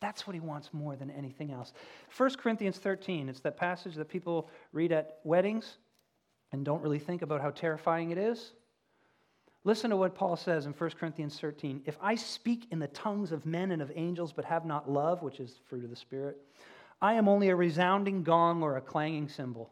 That's 0.00 0.26
what 0.26 0.34
he 0.34 0.40
wants 0.40 0.70
more 0.72 0.96
than 0.96 1.10
anything 1.10 1.52
else. 1.52 1.72
1 2.16 2.36
Corinthians 2.36 2.78
13, 2.78 3.28
it's 3.28 3.40
that 3.40 3.56
passage 3.56 3.94
that 3.96 4.08
people 4.08 4.48
read 4.72 4.92
at 4.92 5.18
weddings 5.24 5.76
and 6.52 6.64
don't 6.64 6.82
really 6.82 6.98
think 6.98 7.22
about 7.22 7.40
how 7.40 7.50
terrifying 7.50 8.10
it 8.10 8.18
is. 8.18 8.52
Listen 9.64 9.90
to 9.90 9.96
what 9.96 10.14
Paul 10.14 10.36
says 10.36 10.64
in 10.64 10.72
1 10.72 10.90
Corinthians 10.98 11.38
13. 11.38 11.82
If 11.84 11.98
I 12.00 12.14
speak 12.14 12.66
in 12.70 12.78
the 12.78 12.88
tongues 12.88 13.30
of 13.30 13.44
men 13.44 13.72
and 13.72 13.82
of 13.82 13.92
angels 13.94 14.32
but 14.32 14.46
have 14.46 14.64
not 14.64 14.90
love, 14.90 15.22
which 15.22 15.38
is 15.38 15.52
the 15.52 15.60
fruit 15.68 15.84
of 15.84 15.90
the 15.90 15.96
Spirit, 15.96 16.38
I 17.02 17.14
am 17.14 17.28
only 17.28 17.50
a 17.50 17.56
resounding 17.56 18.22
gong 18.22 18.62
or 18.62 18.76
a 18.76 18.80
clanging 18.80 19.28
cymbal. 19.28 19.70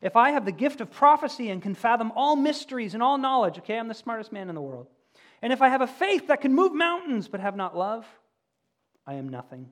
If 0.00 0.16
I 0.16 0.30
have 0.30 0.44
the 0.44 0.52
gift 0.52 0.80
of 0.80 0.90
prophecy 0.90 1.50
and 1.50 1.60
can 1.60 1.74
fathom 1.74 2.12
all 2.14 2.36
mysteries 2.36 2.94
and 2.94 3.02
all 3.02 3.18
knowledge, 3.18 3.58
okay, 3.58 3.76
I'm 3.76 3.88
the 3.88 3.94
smartest 3.94 4.32
man 4.32 4.48
in 4.48 4.54
the 4.54 4.62
world. 4.62 4.86
And 5.42 5.52
if 5.52 5.62
I 5.62 5.68
have 5.68 5.80
a 5.80 5.86
faith 5.86 6.28
that 6.28 6.40
can 6.40 6.54
move 6.54 6.72
mountains 6.72 7.26
but 7.26 7.40
have 7.40 7.56
not 7.56 7.76
love, 7.76 8.06
I 9.10 9.14
am 9.14 9.28
nothing. 9.28 9.68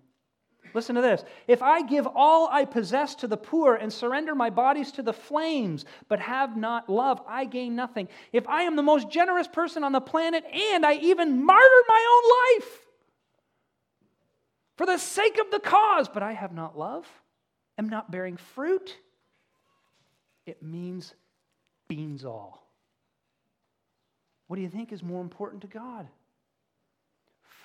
Listen 0.74 0.96
to 0.96 1.00
this. 1.00 1.22
If 1.46 1.62
I 1.62 1.82
give 1.82 2.08
all 2.12 2.48
I 2.50 2.64
possess 2.64 3.14
to 3.16 3.28
the 3.28 3.36
poor 3.36 3.76
and 3.76 3.92
surrender 3.92 4.34
my 4.34 4.50
bodies 4.50 4.90
to 4.92 5.02
the 5.02 5.12
flames, 5.12 5.84
but 6.08 6.18
have 6.18 6.56
not 6.56 6.88
love, 6.88 7.22
I 7.24 7.44
gain 7.44 7.76
nothing. 7.76 8.08
If 8.32 8.48
I 8.48 8.62
am 8.62 8.74
the 8.74 8.82
most 8.82 9.08
generous 9.08 9.46
person 9.46 9.84
on 9.84 9.92
the 9.92 10.00
planet 10.00 10.44
and 10.44 10.84
I 10.84 10.94
even 10.94 11.44
martyr 11.44 11.82
my 11.88 12.06
own 12.10 12.62
life 12.66 12.80
for 14.76 14.86
the 14.86 14.98
sake 14.98 15.38
of 15.38 15.52
the 15.52 15.60
cause, 15.60 16.08
but 16.08 16.24
I 16.24 16.32
have 16.32 16.52
not 16.52 16.76
love, 16.76 17.06
am 17.78 17.88
not 17.88 18.10
bearing 18.10 18.38
fruit, 18.38 18.98
it 20.46 20.64
means 20.64 21.14
beans 21.86 22.24
all. 22.24 22.66
What 24.48 24.56
do 24.56 24.62
you 24.62 24.68
think 24.68 24.90
is 24.90 25.04
more 25.04 25.22
important 25.22 25.62
to 25.62 25.68
God? 25.68 26.08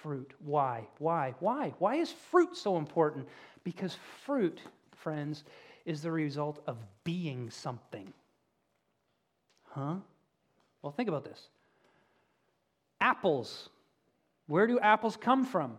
Fruit. 0.03 0.31
Why? 0.43 0.85
Why? 0.99 1.33
Why? 1.39 1.73
Why 1.79 1.95
is 1.95 2.11
fruit 2.11 2.55
so 2.55 2.77
important? 2.77 3.27
Because 3.63 3.97
fruit, 4.25 4.59
friends, 4.97 5.45
is 5.85 6.01
the 6.01 6.11
result 6.11 6.61
of 6.67 6.77
being 7.03 7.49
something. 7.49 8.13
Huh? 9.69 9.95
Well, 10.81 10.91
think 10.91 11.09
about 11.09 11.25
this. 11.25 11.47
Apples 13.01 13.69
Where 14.47 14.67
do 14.67 14.77
apples 14.79 15.17
come 15.17 15.45
from? 15.45 15.77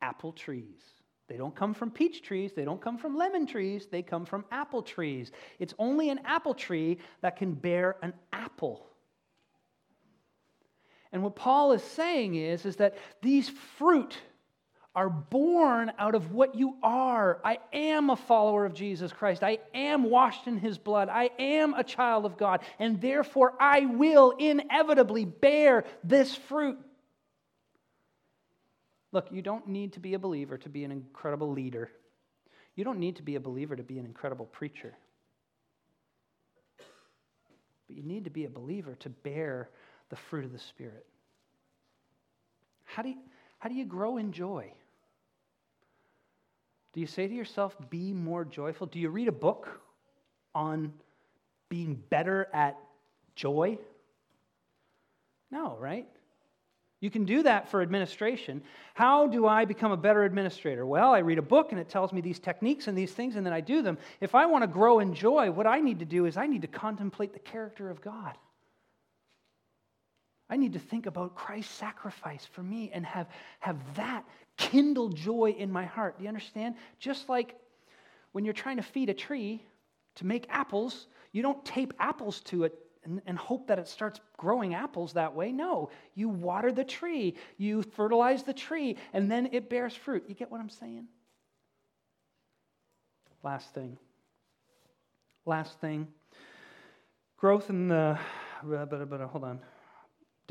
Apple 0.00 0.32
trees. 0.32 0.80
They 1.28 1.36
don't 1.36 1.54
come 1.54 1.74
from 1.74 1.90
peach 1.90 2.22
trees, 2.22 2.52
they 2.52 2.64
don't 2.64 2.80
come 2.80 2.98
from 2.98 3.16
lemon 3.16 3.46
trees, 3.46 3.86
they 3.90 4.02
come 4.02 4.24
from 4.24 4.44
apple 4.50 4.82
trees. 4.82 5.32
It's 5.58 5.74
only 5.78 6.10
an 6.10 6.20
apple 6.24 6.54
tree 6.54 6.98
that 7.22 7.36
can 7.36 7.54
bear 7.54 7.96
an 8.02 8.12
apple. 8.32 8.86
And 11.12 11.22
what 11.22 11.36
Paul 11.36 11.72
is 11.72 11.82
saying 11.82 12.34
is, 12.34 12.64
is 12.64 12.76
that 12.76 12.96
these 13.20 13.48
fruit 13.78 14.16
are 14.94 15.08
born 15.08 15.92
out 15.98 16.14
of 16.14 16.32
what 16.32 16.54
you 16.54 16.76
are. 16.82 17.40
I 17.44 17.58
am 17.72 18.10
a 18.10 18.16
follower 18.16 18.66
of 18.66 18.74
Jesus 18.74 19.12
Christ. 19.12 19.42
I 19.42 19.58
am 19.74 20.04
washed 20.04 20.46
in 20.46 20.58
his 20.58 20.76
blood. 20.76 21.08
I 21.08 21.30
am 21.38 21.74
a 21.74 21.84
child 21.84 22.26
of 22.26 22.36
God. 22.36 22.60
And 22.78 23.00
therefore, 23.00 23.54
I 23.58 23.86
will 23.86 24.32
inevitably 24.38 25.24
bear 25.24 25.84
this 26.04 26.34
fruit. 26.34 26.78
Look, 29.12 29.28
you 29.30 29.42
don't 29.42 29.68
need 29.68 29.94
to 29.94 30.00
be 30.00 30.14
a 30.14 30.18
believer 30.18 30.58
to 30.58 30.68
be 30.68 30.84
an 30.84 30.92
incredible 30.92 31.52
leader. 31.52 31.90
You 32.74 32.84
don't 32.84 32.98
need 32.98 33.16
to 33.16 33.22
be 33.22 33.34
a 33.36 33.40
believer 33.40 33.76
to 33.76 33.82
be 33.82 33.98
an 33.98 34.06
incredible 34.06 34.46
preacher. 34.46 34.94
But 37.86 37.96
you 37.96 38.02
need 38.02 38.24
to 38.24 38.30
be 38.30 38.44
a 38.44 38.50
believer 38.50 38.94
to 39.00 39.08
bear 39.10 39.68
the 40.12 40.16
fruit 40.16 40.44
of 40.44 40.52
the 40.52 40.58
Spirit. 40.58 41.06
How 42.84 43.02
do 43.02 43.08
you, 43.08 43.16
how 43.58 43.70
do 43.70 43.74
you 43.74 43.86
grow 43.86 44.18
in 44.18 44.30
joy? 44.30 44.70
Do 46.92 47.00
you 47.00 47.06
say 47.06 47.26
to 47.26 47.34
yourself, 47.34 47.74
be 47.88 48.12
more 48.12 48.44
joyful? 48.44 48.86
Do 48.86 48.98
you 48.98 49.08
read 49.08 49.28
a 49.28 49.32
book 49.32 49.80
on 50.54 50.92
being 51.70 51.94
better 52.10 52.46
at 52.52 52.76
joy? 53.36 53.78
No, 55.50 55.78
right? 55.80 56.06
You 57.00 57.10
can 57.10 57.24
do 57.24 57.44
that 57.44 57.70
for 57.70 57.80
administration. 57.80 58.62
How 58.92 59.26
do 59.28 59.46
I 59.46 59.64
become 59.64 59.92
a 59.92 59.96
better 59.96 60.24
administrator? 60.24 60.84
Well, 60.84 61.14
I 61.14 61.20
read 61.20 61.38
a 61.38 61.42
book 61.42 61.72
and 61.72 61.80
it 61.80 61.88
tells 61.88 62.12
me 62.12 62.20
these 62.20 62.38
techniques 62.38 62.86
and 62.86 62.98
these 62.98 63.12
things, 63.12 63.36
and 63.36 63.46
then 63.46 63.54
I 63.54 63.62
do 63.62 63.80
them. 63.80 63.96
If 64.20 64.34
I 64.34 64.44
want 64.44 64.62
to 64.62 64.68
grow 64.68 64.98
in 64.98 65.14
joy, 65.14 65.50
what 65.50 65.66
I 65.66 65.80
need 65.80 66.00
to 66.00 66.04
do 66.04 66.26
is 66.26 66.36
I 66.36 66.46
need 66.46 66.60
to 66.60 66.68
contemplate 66.68 67.32
the 67.32 67.38
character 67.38 67.88
of 67.88 68.02
God. 68.02 68.36
I 70.52 70.56
need 70.56 70.74
to 70.74 70.78
think 70.78 71.06
about 71.06 71.34
Christ's 71.34 71.72
sacrifice 71.72 72.46
for 72.52 72.62
me 72.62 72.90
and 72.92 73.06
have, 73.06 73.26
have 73.60 73.78
that 73.94 74.22
kindle 74.58 75.08
joy 75.08 75.54
in 75.56 75.72
my 75.72 75.86
heart. 75.86 76.18
Do 76.18 76.24
you 76.24 76.28
understand? 76.28 76.74
Just 76.98 77.30
like 77.30 77.56
when 78.32 78.44
you're 78.44 78.52
trying 78.52 78.76
to 78.76 78.82
feed 78.82 79.08
a 79.08 79.14
tree 79.14 79.64
to 80.16 80.26
make 80.26 80.46
apples, 80.50 81.06
you 81.32 81.40
don't 81.40 81.64
tape 81.64 81.94
apples 81.98 82.40
to 82.40 82.64
it 82.64 82.74
and, 83.02 83.22
and, 83.26 83.38
hope 83.38 83.66
that 83.68 83.78
it 83.78 83.88
starts 83.88 84.20
growing 84.36 84.74
apples 84.74 85.14
that 85.14 85.34
way. 85.34 85.52
No, 85.52 85.88
you 86.14 86.28
water 86.28 86.70
the 86.70 86.84
tree, 86.84 87.34
you 87.56 87.82
fertilize 87.82 88.42
the 88.42 88.52
tree, 88.52 88.98
and 89.14 89.30
then 89.30 89.48
it 89.52 89.70
bears 89.70 89.94
fruit. 89.94 90.24
You 90.28 90.34
get 90.34 90.52
what 90.52 90.60
I'm 90.60 90.68
saying? 90.68 91.06
Last 93.42 93.72
thing. 93.72 93.96
Last 95.46 95.80
thing. 95.80 96.08
Growth 97.38 97.70
in 97.70 97.88
the. 97.88 98.18
Uh, 98.62 98.84
but 98.84 99.20
hold 99.22 99.44
on. 99.44 99.58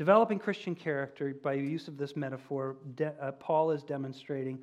Developing 0.02 0.40
Christian 0.40 0.74
character 0.74 1.32
by 1.44 1.52
use 1.52 1.86
of 1.86 1.96
this 1.96 2.16
metaphor, 2.16 2.74
de, 2.96 3.14
uh, 3.22 3.30
Paul 3.30 3.70
is 3.70 3.84
demonstrating 3.84 4.58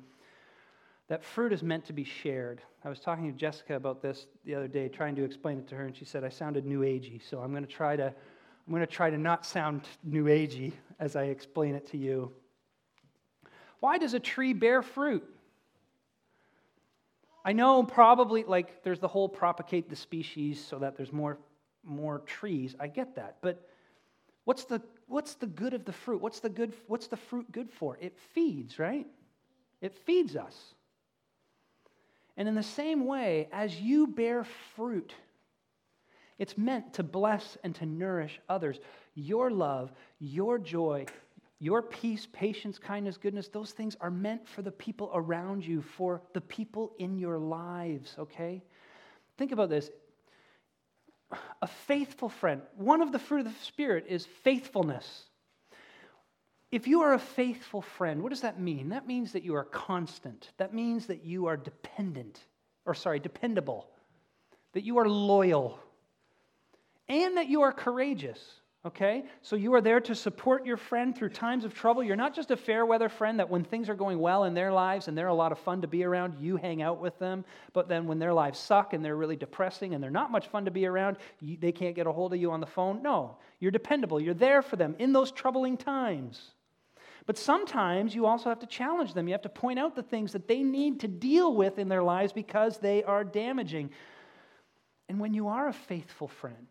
that 1.08 1.24
fruit 1.24 1.50
is 1.50 1.62
meant 1.62 1.82
to 1.86 1.94
be 1.94 2.04
shared. 2.04 2.60
I 2.84 2.90
was 2.90 3.00
talking 3.00 3.32
to 3.32 3.32
Jessica 3.32 3.74
about 3.74 4.02
this 4.02 4.26
the 4.44 4.54
other 4.54 4.68
day, 4.68 4.90
trying 4.90 5.16
to 5.16 5.24
explain 5.24 5.56
it 5.56 5.66
to 5.68 5.76
her, 5.76 5.86
and 5.86 5.96
she 5.96 6.04
said 6.04 6.24
I 6.24 6.28
sounded 6.28 6.66
new 6.66 6.80
agey. 6.80 7.22
So 7.26 7.40
I'm 7.40 7.52
going 7.52 7.64
to 7.64 7.72
try 7.72 7.96
to, 7.96 8.08
I'm 8.08 8.70
going 8.70 8.82
to 8.82 8.86
try 8.86 9.08
to 9.08 9.16
not 9.16 9.46
sound 9.46 9.88
new 10.04 10.24
agey 10.24 10.74
as 10.98 11.16
I 11.16 11.22
explain 11.22 11.74
it 11.74 11.88
to 11.92 11.96
you. 11.96 12.30
Why 13.78 13.96
does 13.96 14.12
a 14.12 14.20
tree 14.20 14.52
bear 14.52 14.82
fruit? 14.82 15.26
I 17.46 17.54
know 17.54 17.82
probably 17.82 18.44
like 18.44 18.82
there's 18.82 19.00
the 19.00 19.08
whole 19.08 19.26
propagate 19.26 19.88
the 19.88 19.96
species 19.96 20.62
so 20.62 20.78
that 20.80 20.98
there's 20.98 21.14
more 21.14 21.38
more 21.82 22.18
trees. 22.26 22.76
I 22.78 22.88
get 22.88 23.16
that, 23.16 23.38
but 23.40 23.66
what's 24.44 24.64
the 24.64 24.82
what's 25.10 25.34
the 25.34 25.46
good 25.46 25.74
of 25.74 25.84
the 25.84 25.92
fruit? 25.92 26.20
What's 26.20 26.40
the 26.40 26.48
good? 26.48 26.72
What's 26.86 27.08
the 27.08 27.16
fruit 27.16 27.50
good 27.52 27.70
for? 27.70 27.98
It 28.00 28.16
feeds, 28.34 28.78
right? 28.78 29.06
It 29.80 29.94
feeds 30.06 30.36
us. 30.36 30.56
And 32.36 32.48
in 32.48 32.54
the 32.54 32.62
same 32.62 33.04
way, 33.04 33.48
as 33.52 33.80
you 33.80 34.06
bear 34.06 34.44
fruit, 34.74 35.12
it's 36.38 36.56
meant 36.56 36.94
to 36.94 37.02
bless 37.02 37.58
and 37.62 37.74
to 37.76 37.86
nourish 37.86 38.40
others. 38.48 38.78
Your 39.14 39.50
love, 39.50 39.92
your 40.20 40.58
joy, 40.58 41.04
your 41.58 41.82
peace, 41.82 42.26
patience, 42.32 42.78
kindness, 42.78 43.18
goodness, 43.18 43.48
those 43.48 43.72
things 43.72 43.94
are 44.00 44.10
meant 44.10 44.48
for 44.48 44.62
the 44.62 44.70
people 44.70 45.10
around 45.12 45.66
you, 45.66 45.82
for 45.82 46.22
the 46.32 46.40
people 46.40 46.92
in 46.98 47.18
your 47.18 47.38
lives, 47.38 48.14
okay? 48.18 48.62
Think 49.36 49.52
about 49.52 49.68
this. 49.68 49.90
A 51.62 51.66
faithful 51.66 52.28
friend, 52.28 52.62
one 52.76 53.02
of 53.02 53.12
the 53.12 53.18
fruit 53.18 53.46
of 53.46 53.52
the 53.52 53.64
Spirit 53.64 54.06
is 54.08 54.26
faithfulness. 54.42 55.24
If 56.72 56.86
you 56.86 57.02
are 57.02 57.14
a 57.14 57.18
faithful 57.18 57.82
friend, 57.82 58.22
what 58.22 58.30
does 58.30 58.42
that 58.42 58.60
mean? 58.60 58.90
That 58.90 59.06
means 59.06 59.32
that 59.32 59.42
you 59.42 59.54
are 59.56 59.64
constant. 59.64 60.50
That 60.56 60.72
means 60.72 61.06
that 61.06 61.24
you 61.24 61.46
are 61.46 61.56
dependent, 61.56 62.40
or 62.86 62.94
sorry, 62.94 63.18
dependable, 63.18 63.88
that 64.72 64.84
you 64.84 64.98
are 64.98 65.08
loyal, 65.08 65.78
and 67.08 67.36
that 67.36 67.48
you 67.48 67.62
are 67.62 67.72
courageous. 67.72 68.59
Okay? 68.86 69.24
So 69.42 69.56
you 69.56 69.74
are 69.74 69.82
there 69.82 70.00
to 70.00 70.14
support 70.14 70.64
your 70.64 70.78
friend 70.78 71.14
through 71.14 71.28
times 71.30 71.66
of 71.66 71.74
trouble. 71.74 72.02
You're 72.02 72.16
not 72.16 72.34
just 72.34 72.50
a 72.50 72.56
fair 72.56 72.86
weather 72.86 73.10
friend 73.10 73.38
that 73.38 73.50
when 73.50 73.62
things 73.62 73.90
are 73.90 73.94
going 73.94 74.18
well 74.18 74.44
in 74.44 74.54
their 74.54 74.72
lives 74.72 75.06
and 75.06 75.16
they're 75.16 75.28
a 75.28 75.34
lot 75.34 75.52
of 75.52 75.58
fun 75.58 75.82
to 75.82 75.86
be 75.86 76.02
around, 76.02 76.40
you 76.40 76.56
hang 76.56 76.80
out 76.80 76.98
with 76.98 77.18
them. 77.18 77.44
But 77.74 77.88
then 77.88 78.06
when 78.06 78.18
their 78.18 78.32
lives 78.32 78.58
suck 78.58 78.94
and 78.94 79.04
they're 79.04 79.16
really 79.16 79.36
depressing 79.36 79.92
and 79.92 80.02
they're 80.02 80.10
not 80.10 80.30
much 80.30 80.48
fun 80.48 80.64
to 80.64 80.70
be 80.70 80.86
around, 80.86 81.18
you, 81.40 81.58
they 81.60 81.72
can't 81.72 81.94
get 81.94 82.06
a 82.06 82.12
hold 82.12 82.32
of 82.32 82.40
you 82.40 82.50
on 82.52 82.60
the 82.60 82.66
phone. 82.66 83.02
No, 83.02 83.36
you're 83.58 83.70
dependable. 83.70 84.18
You're 84.18 84.32
there 84.32 84.62
for 84.62 84.76
them 84.76 84.96
in 84.98 85.12
those 85.12 85.30
troubling 85.30 85.76
times. 85.76 86.52
But 87.26 87.36
sometimes 87.36 88.14
you 88.14 88.24
also 88.24 88.48
have 88.48 88.60
to 88.60 88.66
challenge 88.66 89.12
them. 89.12 89.28
You 89.28 89.34
have 89.34 89.42
to 89.42 89.50
point 89.50 89.78
out 89.78 89.94
the 89.94 90.02
things 90.02 90.32
that 90.32 90.48
they 90.48 90.62
need 90.62 91.00
to 91.00 91.08
deal 91.08 91.54
with 91.54 91.78
in 91.78 91.90
their 91.90 92.02
lives 92.02 92.32
because 92.32 92.78
they 92.78 93.04
are 93.04 93.24
damaging. 93.24 93.90
And 95.10 95.20
when 95.20 95.34
you 95.34 95.48
are 95.48 95.68
a 95.68 95.72
faithful 95.72 96.28
friend, 96.28 96.66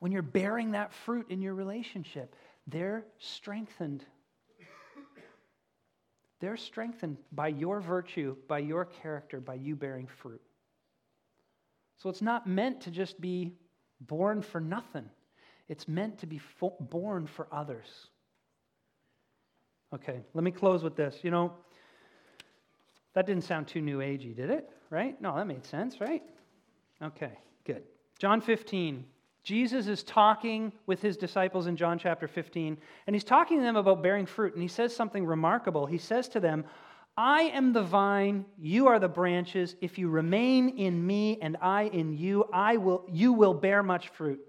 when 0.00 0.12
you're 0.12 0.22
bearing 0.22 0.72
that 0.72 0.92
fruit 0.92 1.26
in 1.30 1.40
your 1.40 1.54
relationship, 1.54 2.34
they're 2.66 3.04
strengthened. 3.18 4.04
They're 6.40 6.56
strengthened 6.56 7.18
by 7.32 7.48
your 7.48 7.80
virtue, 7.80 8.34
by 8.48 8.60
your 8.60 8.86
character, 8.86 9.40
by 9.40 9.54
you 9.54 9.76
bearing 9.76 10.06
fruit. 10.06 10.40
So 11.98 12.08
it's 12.08 12.22
not 12.22 12.46
meant 12.46 12.80
to 12.82 12.90
just 12.90 13.20
be 13.20 13.52
borne 14.00 14.40
for 14.40 14.60
nothing, 14.60 15.08
it's 15.68 15.86
meant 15.86 16.18
to 16.20 16.26
be 16.26 16.38
fo- 16.38 16.76
borne 16.80 17.26
for 17.26 17.46
others. 17.52 18.08
Okay, 19.92 20.20
let 20.34 20.44
me 20.44 20.50
close 20.50 20.82
with 20.82 20.96
this. 20.96 21.18
You 21.22 21.30
know, 21.30 21.52
that 23.14 23.26
didn't 23.26 23.44
sound 23.44 23.68
too 23.68 23.82
new 23.82 23.98
agey, 23.98 24.34
did 24.34 24.48
it? 24.48 24.70
Right? 24.88 25.20
No, 25.20 25.36
that 25.36 25.46
made 25.46 25.66
sense, 25.66 26.00
right? 26.00 26.22
Okay, 27.02 27.32
good. 27.64 27.82
John 28.18 28.40
15. 28.40 29.04
Jesus 29.42 29.86
is 29.86 30.02
talking 30.02 30.72
with 30.86 31.00
his 31.00 31.16
disciples 31.16 31.66
in 31.66 31.76
John 31.76 31.98
chapter 31.98 32.28
15, 32.28 32.76
and 33.06 33.16
he's 33.16 33.24
talking 33.24 33.58
to 33.58 33.62
them 33.62 33.76
about 33.76 34.02
bearing 34.02 34.26
fruit, 34.26 34.54
and 34.54 34.62
he 34.62 34.68
says 34.68 34.94
something 34.94 35.24
remarkable. 35.24 35.86
He 35.86 35.98
says 35.98 36.28
to 36.30 36.40
them, 36.40 36.64
I 37.16 37.42
am 37.42 37.72
the 37.72 37.82
vine, 37.82 38.44
you 38.58 38.86
are 38.86 38.98
the 38.98 39.08
branches. 39.08 39.76
If 39.80 39.98
you 39.98 40.08
remain 40.08 40.78
in 40.78 41.06
me 41.06 41.38
and 41.42 41.56
I 41.60 41.82
in 41.84 42.16
you, 42.16 42.48
I 42.52 42.76
will, 42.76 43.04
you 43.10 43.32
will 43.32 43.54
bear 43.54 43.82
much 43.82 44.08
fruit. 44.10 44.40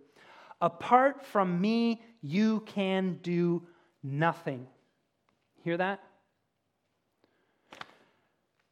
Apart 0.61 1.25
from 1.25 1.59
me, 1.59 2.01
you 2.21 2.61
can 2.61 3.19
do 3.23 3.63
nothing. 4.03 4.67
Hear 5.63 5.77
that? 5.77 6.01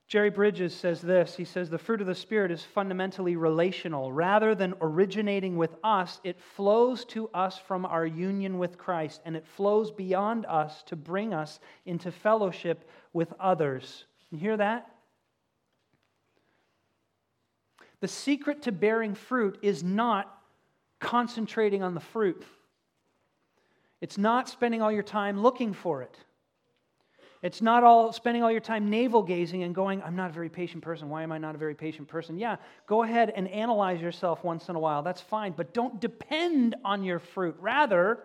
Jerry 0.10 0.32
Bridges 0.32 0.74
says 0.74 1.02
this. 1.02 1.36
He 1.36 1.46
says, 1.46 1.70
The 1.70 1.78
fruit 1.78 2.02
of 2.02 2.08
the 2.08 2.16
Spirit 2.16 2.50
is 2.50 2.64
fundamentally 2.64 3.36
relational. 3.36 4.12
Rather 4.12 4.56
than 4.56 4.74
originating 4.82 5.56
with 5.56 5.76
us, 5.84 6.20
it 6.24 6.42
flows 6.42 7.06
to 7.06 7.30
us 7.30 7.60
from 7.60 7.86
our 7.86 8.08
union 8.08 8.58
with 8.58 8.80
Christ, 8.80 9.22
and 9.24 9.36
it 9.36 9.46
flows 9.46 9.92
beyond 9.92 10.48
us 10.48 10.82
to 10.88 10.96
bring 10.96 11.32
us 11.36 11.60
into 11.86 12.12
fellowship 12.12 12.90
with 13.14 13.32
others. 13.40 14.06
You 14.32 14.40
hear 14.40 14.58
that? 14.58 14.90
The 18.00 18.08
secret 18.08 18.64
to 18.64 18.72
bearing 18.72 19.14
fruit 19.14 19.60
is 19.62 19.84
not 19.84 20.42
concentrating 21.00 21.84
on 21.84 21.94
the 21.94 22.00
fruit, 22.00 22.44
it's 24.02 24.18
not 24.18 24.50
spending 24.50 24.82
all 24.82 24.92
your 24.92 25.04
time 25.04 25.40
looking 25.40 25.72
for 25.72 26.02
it. 26.02 26.18
It's 27.42 27.62
not 27.62 27.84
all 27.84 28.12
spending 28.12 28.44
all 28.44 28.52
your 28.52 28.60
time 28.60 28.90
navel 28.90 29.24
gazing 29.24 29.64
and 29.64 29.74
going, 29.74 30.04
I'm 30.04 30.16
not 30.16 30.30
a 30.30 30.34
very 30.34 30.50
patient 30.50 30.84
person. 30.84 31.08
Why 31.08 31.24
am 31.24 31.32
I 31.32 31.38
not 31.38 31.56
a 31.56 31.58
very 31.58 31.76
patient 31.76 32.08
person? 32.10 32.38
Yeah, 32.38 32.58
go 32.86 33.04
ahead 33.04 33.32
and 33.34 33.48
analyze 33.48 34.02
yourself 34.02 34.44
once 34.44 34.68
in 34.68 34.76
a 34.76 34.80
while. 34.80 35.04
That's 35.04 35.22
fine. 35.22 35.54
But 35.56 35.74
don't 35.74 36.02
depend 36.02 36.76
on 36.84 37.04
your 37.04 37.20
fruit. 37.20 37.56
Rather, 37.60 38.20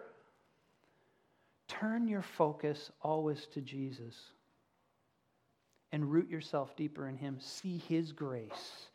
turn 1.68 2.08
your 2.08 2.22
focus 2.22 2.90
always 3.02 3.46
to 3.54 3.60
Jesus 3.60 4.16
and 5.92 6.10
root 6.10 6.28
yourself 6.28 6.74
deeper 6.74 7.06
in 7.06 7.16
Him. 7.16 7.36
See 7.38 7.78
His 7.88 8.10
grace, 8.10 8.88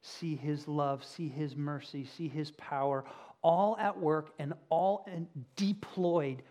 see 0.00 0.36
His 0.36 0.66
love, 0.66 1.04
see 1.04 1.28
His 1.28 1.54
mercy, 1.54 2.06
see 2.06 2.28
His 2.28 2.50
power, 2.52 3.04
all 3.42 3.76
at 3.78 4.00
work 4.00 4.30
and 4.38 4.54
all 4.70 5.06
deployed 5.54 6.42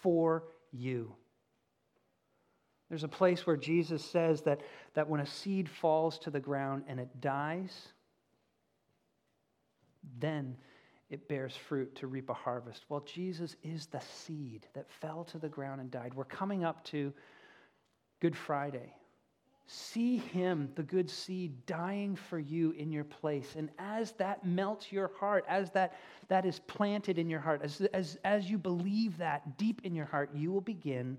for 0.00 0.44
you. 0.72 1.14
There's 2.90 3.04
a 3.04 3.08
place 3.08 3.46
where 3.46 3.56
Jesus 3.56 4.04
says 4.04 4.42
that, 4.42 4.60
that 4.94 5.08
when 5.08 5.20
a 5.20 5.26
seed 5.26 5.68
falls 5.68 6.18
to 6.18 6.30
the 6.30 6.40
ground 6.40 6.82
and 6.88 6.98
it 6.98 7.20
dies, 7.20 7.88
then 10.18 10.56
it 11.08 11.28
bears 11.28 11.56
fruit 11.56 11.94
to 11.96 12.08
reap 12.08 12.30
a 12.30 12.34
harvest. 12.34 12.84
Well, 12.88 13.00
Jesus 13.00 13.54
is 13.62 13.86
the 13.86 14.00
seed 14.00 14.66
that 14.74 14.90
fell 14.90 15.22
to 15.24 15.38
the 15.38 15.48
ground 15.48 15.80
and 15.80 15.90
died. 15.90 16.14
We're 16.14 16.24
coming 16.24 16.64
up 16.64 16.84
to 16.86 17.12
Good 18.20 18.36
Friday. 18.36 18.92
See 19.66 20.16
him, 20.16 20.68
the 20.74 20.82
good 20.82 21.08
seed, 21.08 21.64
dying 21.64 22.16
for 22.16 22.40
you 22.40 22.72
in 22.72 22.90
your 22.90 23.04
place. 23.04 23.54
And 23.56 23.70
as 23.78 24.10
that 24.12 24.44
melts 24.44 24.90
your 24.90 25.12
heart, 25.20 25.44
as 25.48 25.70
that, 25.70 25.96
that 26.26 26.44
is 26.44 26.58
planted 26.66 27.18
in 27.18 27.30
your 27.30 27.38
heart, 27.38 27.60
as, 27.62 27.80
as, 27.94 28.18
as 28.24 28.50
you 28.50 28.58
believe 28.58 29.16
that 29.18 29.58
deep 29.58 29.82
in 29.84 29.94
your 29.94 30.06
heart, 30.06 30.30
you 30.34 30.50
will 30.50 30.60
begin 30.60 31.16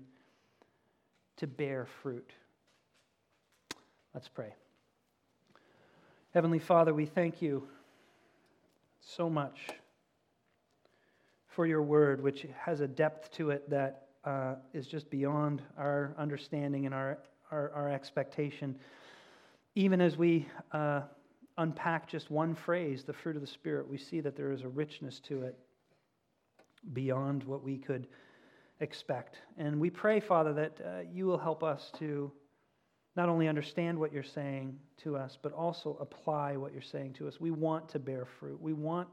to 1.36 1.46
bear 1.46 1.86
fruit. 2.02 2.32
Let's 4.14 4.28
pray. 4.28 4.54
Heavenly 6.34 6.58
Father, 6.58 6.94
we 6.94 7.06
thank 7.06 7.42
you 7.42 7.66
so 9.00 9.28
much 9.28 9.68
for 11.48 11.66
your 11.66 11.82
word, 11.82 12.22
which 12.22 12.46
has 12.58 12.80
a 12.80 12.88
depth 12.88 13.30
to 13.32 13.50
it 13.50 13.68
that 13.68 14.08
uh, 14.24 14.54
is 14.72 14.86
just 14.86 15.10
beyond 15.10 15.62
our 15.76 16.14
understanding 16.16 16.86
and 16.86 16.94
our, 16.94 17.18
our, 17.50 17.70
our 17.74 17.90
expectation. 17.90 18.76
Even 19.74 20.00
as 20.00 20.16
we 20.16 20.46
uh, 20.72 21.02
unpack 21.58 22.08
just 22.08 22.30
one 22.30 22.54
phrase, 22.54 23.04
the 23.04 23.12
fruit 23.12 23.36
of 23.36 23.42
the 23.42 23.48
Spirit, 23.48 23.88
we 23.88 23.98
see 23.98 24.20
that 24.20 24.36
there 24.36 24.52
is 24.52 24.62
a 24.62 24.68
richness 24.68 25.20
to 25.20 25.42
it 25.42 25.58
beyond 26.92 27.44
what 27.44 27.62
we 27.62 27.76
could 27.76 28.06
expect. 28.82 29.36
And 29.56 29.80
we 29.80 29.88
pray, 29.88 30.20
Father, 30.20 30.52
that 30.54 30.80
uh, 30.84 31.00
you 31.12 31.26
will 31.26 31.38
help 31.38 31.62
us 31.62 31.90
to 31.98 32.30
not 33.14 33.28
only 33.28 33.46
understand 33.46 33.98
what 33.98 34.12
you're 34.12 34.22
saying 34.22 34.78
to 34.98 35.16
us, 35.16 35.38
but 35.40 35.52
also 35.52 35.96
apply 36.00 36.56
what 36.56 36.72
you're 36.72 36.82
saying 36.82 37.12
to 37.14 37.28
us. 37.28 37.40
We 37.40 37.50
want 37.50 37.88
to 37.90 37.98
bear 37.98 38.24
fruit. 38.24 38.60
We 38.60 38.72
want 38.72 39.08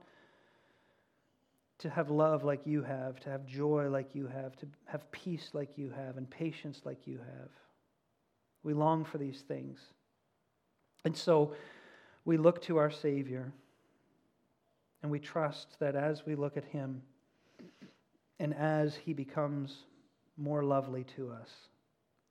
to 1.80 1.90
have 1.90 2.10
love 2.10 2.44
like 2.44 2.66
you 2.66 2.82
have, 2.84 3.20
to 3.22 3.30
have 3.30 3.46
joy 3.46 3.90
like 3.90 4.16
you 4.16 4.28
have, 4.28 4.56
to 4.58 4.68
have 4.86 5.10
peace 5.12 5.50
like 5.54 5.78
you 5.78 5.92
have, 5.96 6.18
and 6.18 6.30
patience 6.30 6.82
like 6.84 7.08
you 7.08 7.18
have. 7.18 7.50
We 8.64 8.74
long 8.74 9.06
for 9.06 9.18
these 9.18 9.42
things. 9.48 9.80
And 11.06 11.16
so 11.16 11.54
we 12.26 12.38
look 12.38 12.62
to 12.64 12.78
our 12.78 12.92
Savior, 12.92 13.54
and 15.02 15.12
we 15.12 15.20
trust 15.20 15.80
that 15.80 15.96
as 15.96 16.26
we 16.26 16.36
look 16.36 16.58
at 16.58 16.66
Him, 16.66 17.02
and 18.40 18.54
as 18.54 18.96
he 18.96 19.14
becomes 19.14 19.76
more 20.38 20.64
lovely 20.64 21.06
to 21.16 21.30
us, 21.32 21.50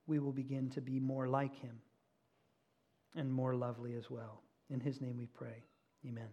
we 0.07 0.19
will 0.19 0.31
begin 0.31 0.69
to 0.71 0.81
be 0.81 0.99
more 0.99 1.27
like 1.27 1.55
him 1.61 1.79
and 3.15 3.31
more 3.31 3.55
lovely 3.55 3.93
as 3.95 4.09
well. 4.09 4.41
In 4.69 4.79
his 4.79 5.01
name 5.01 5.17
we 5.17 5.27
pray. 5.27 5.63
Amen. 6.07 6.29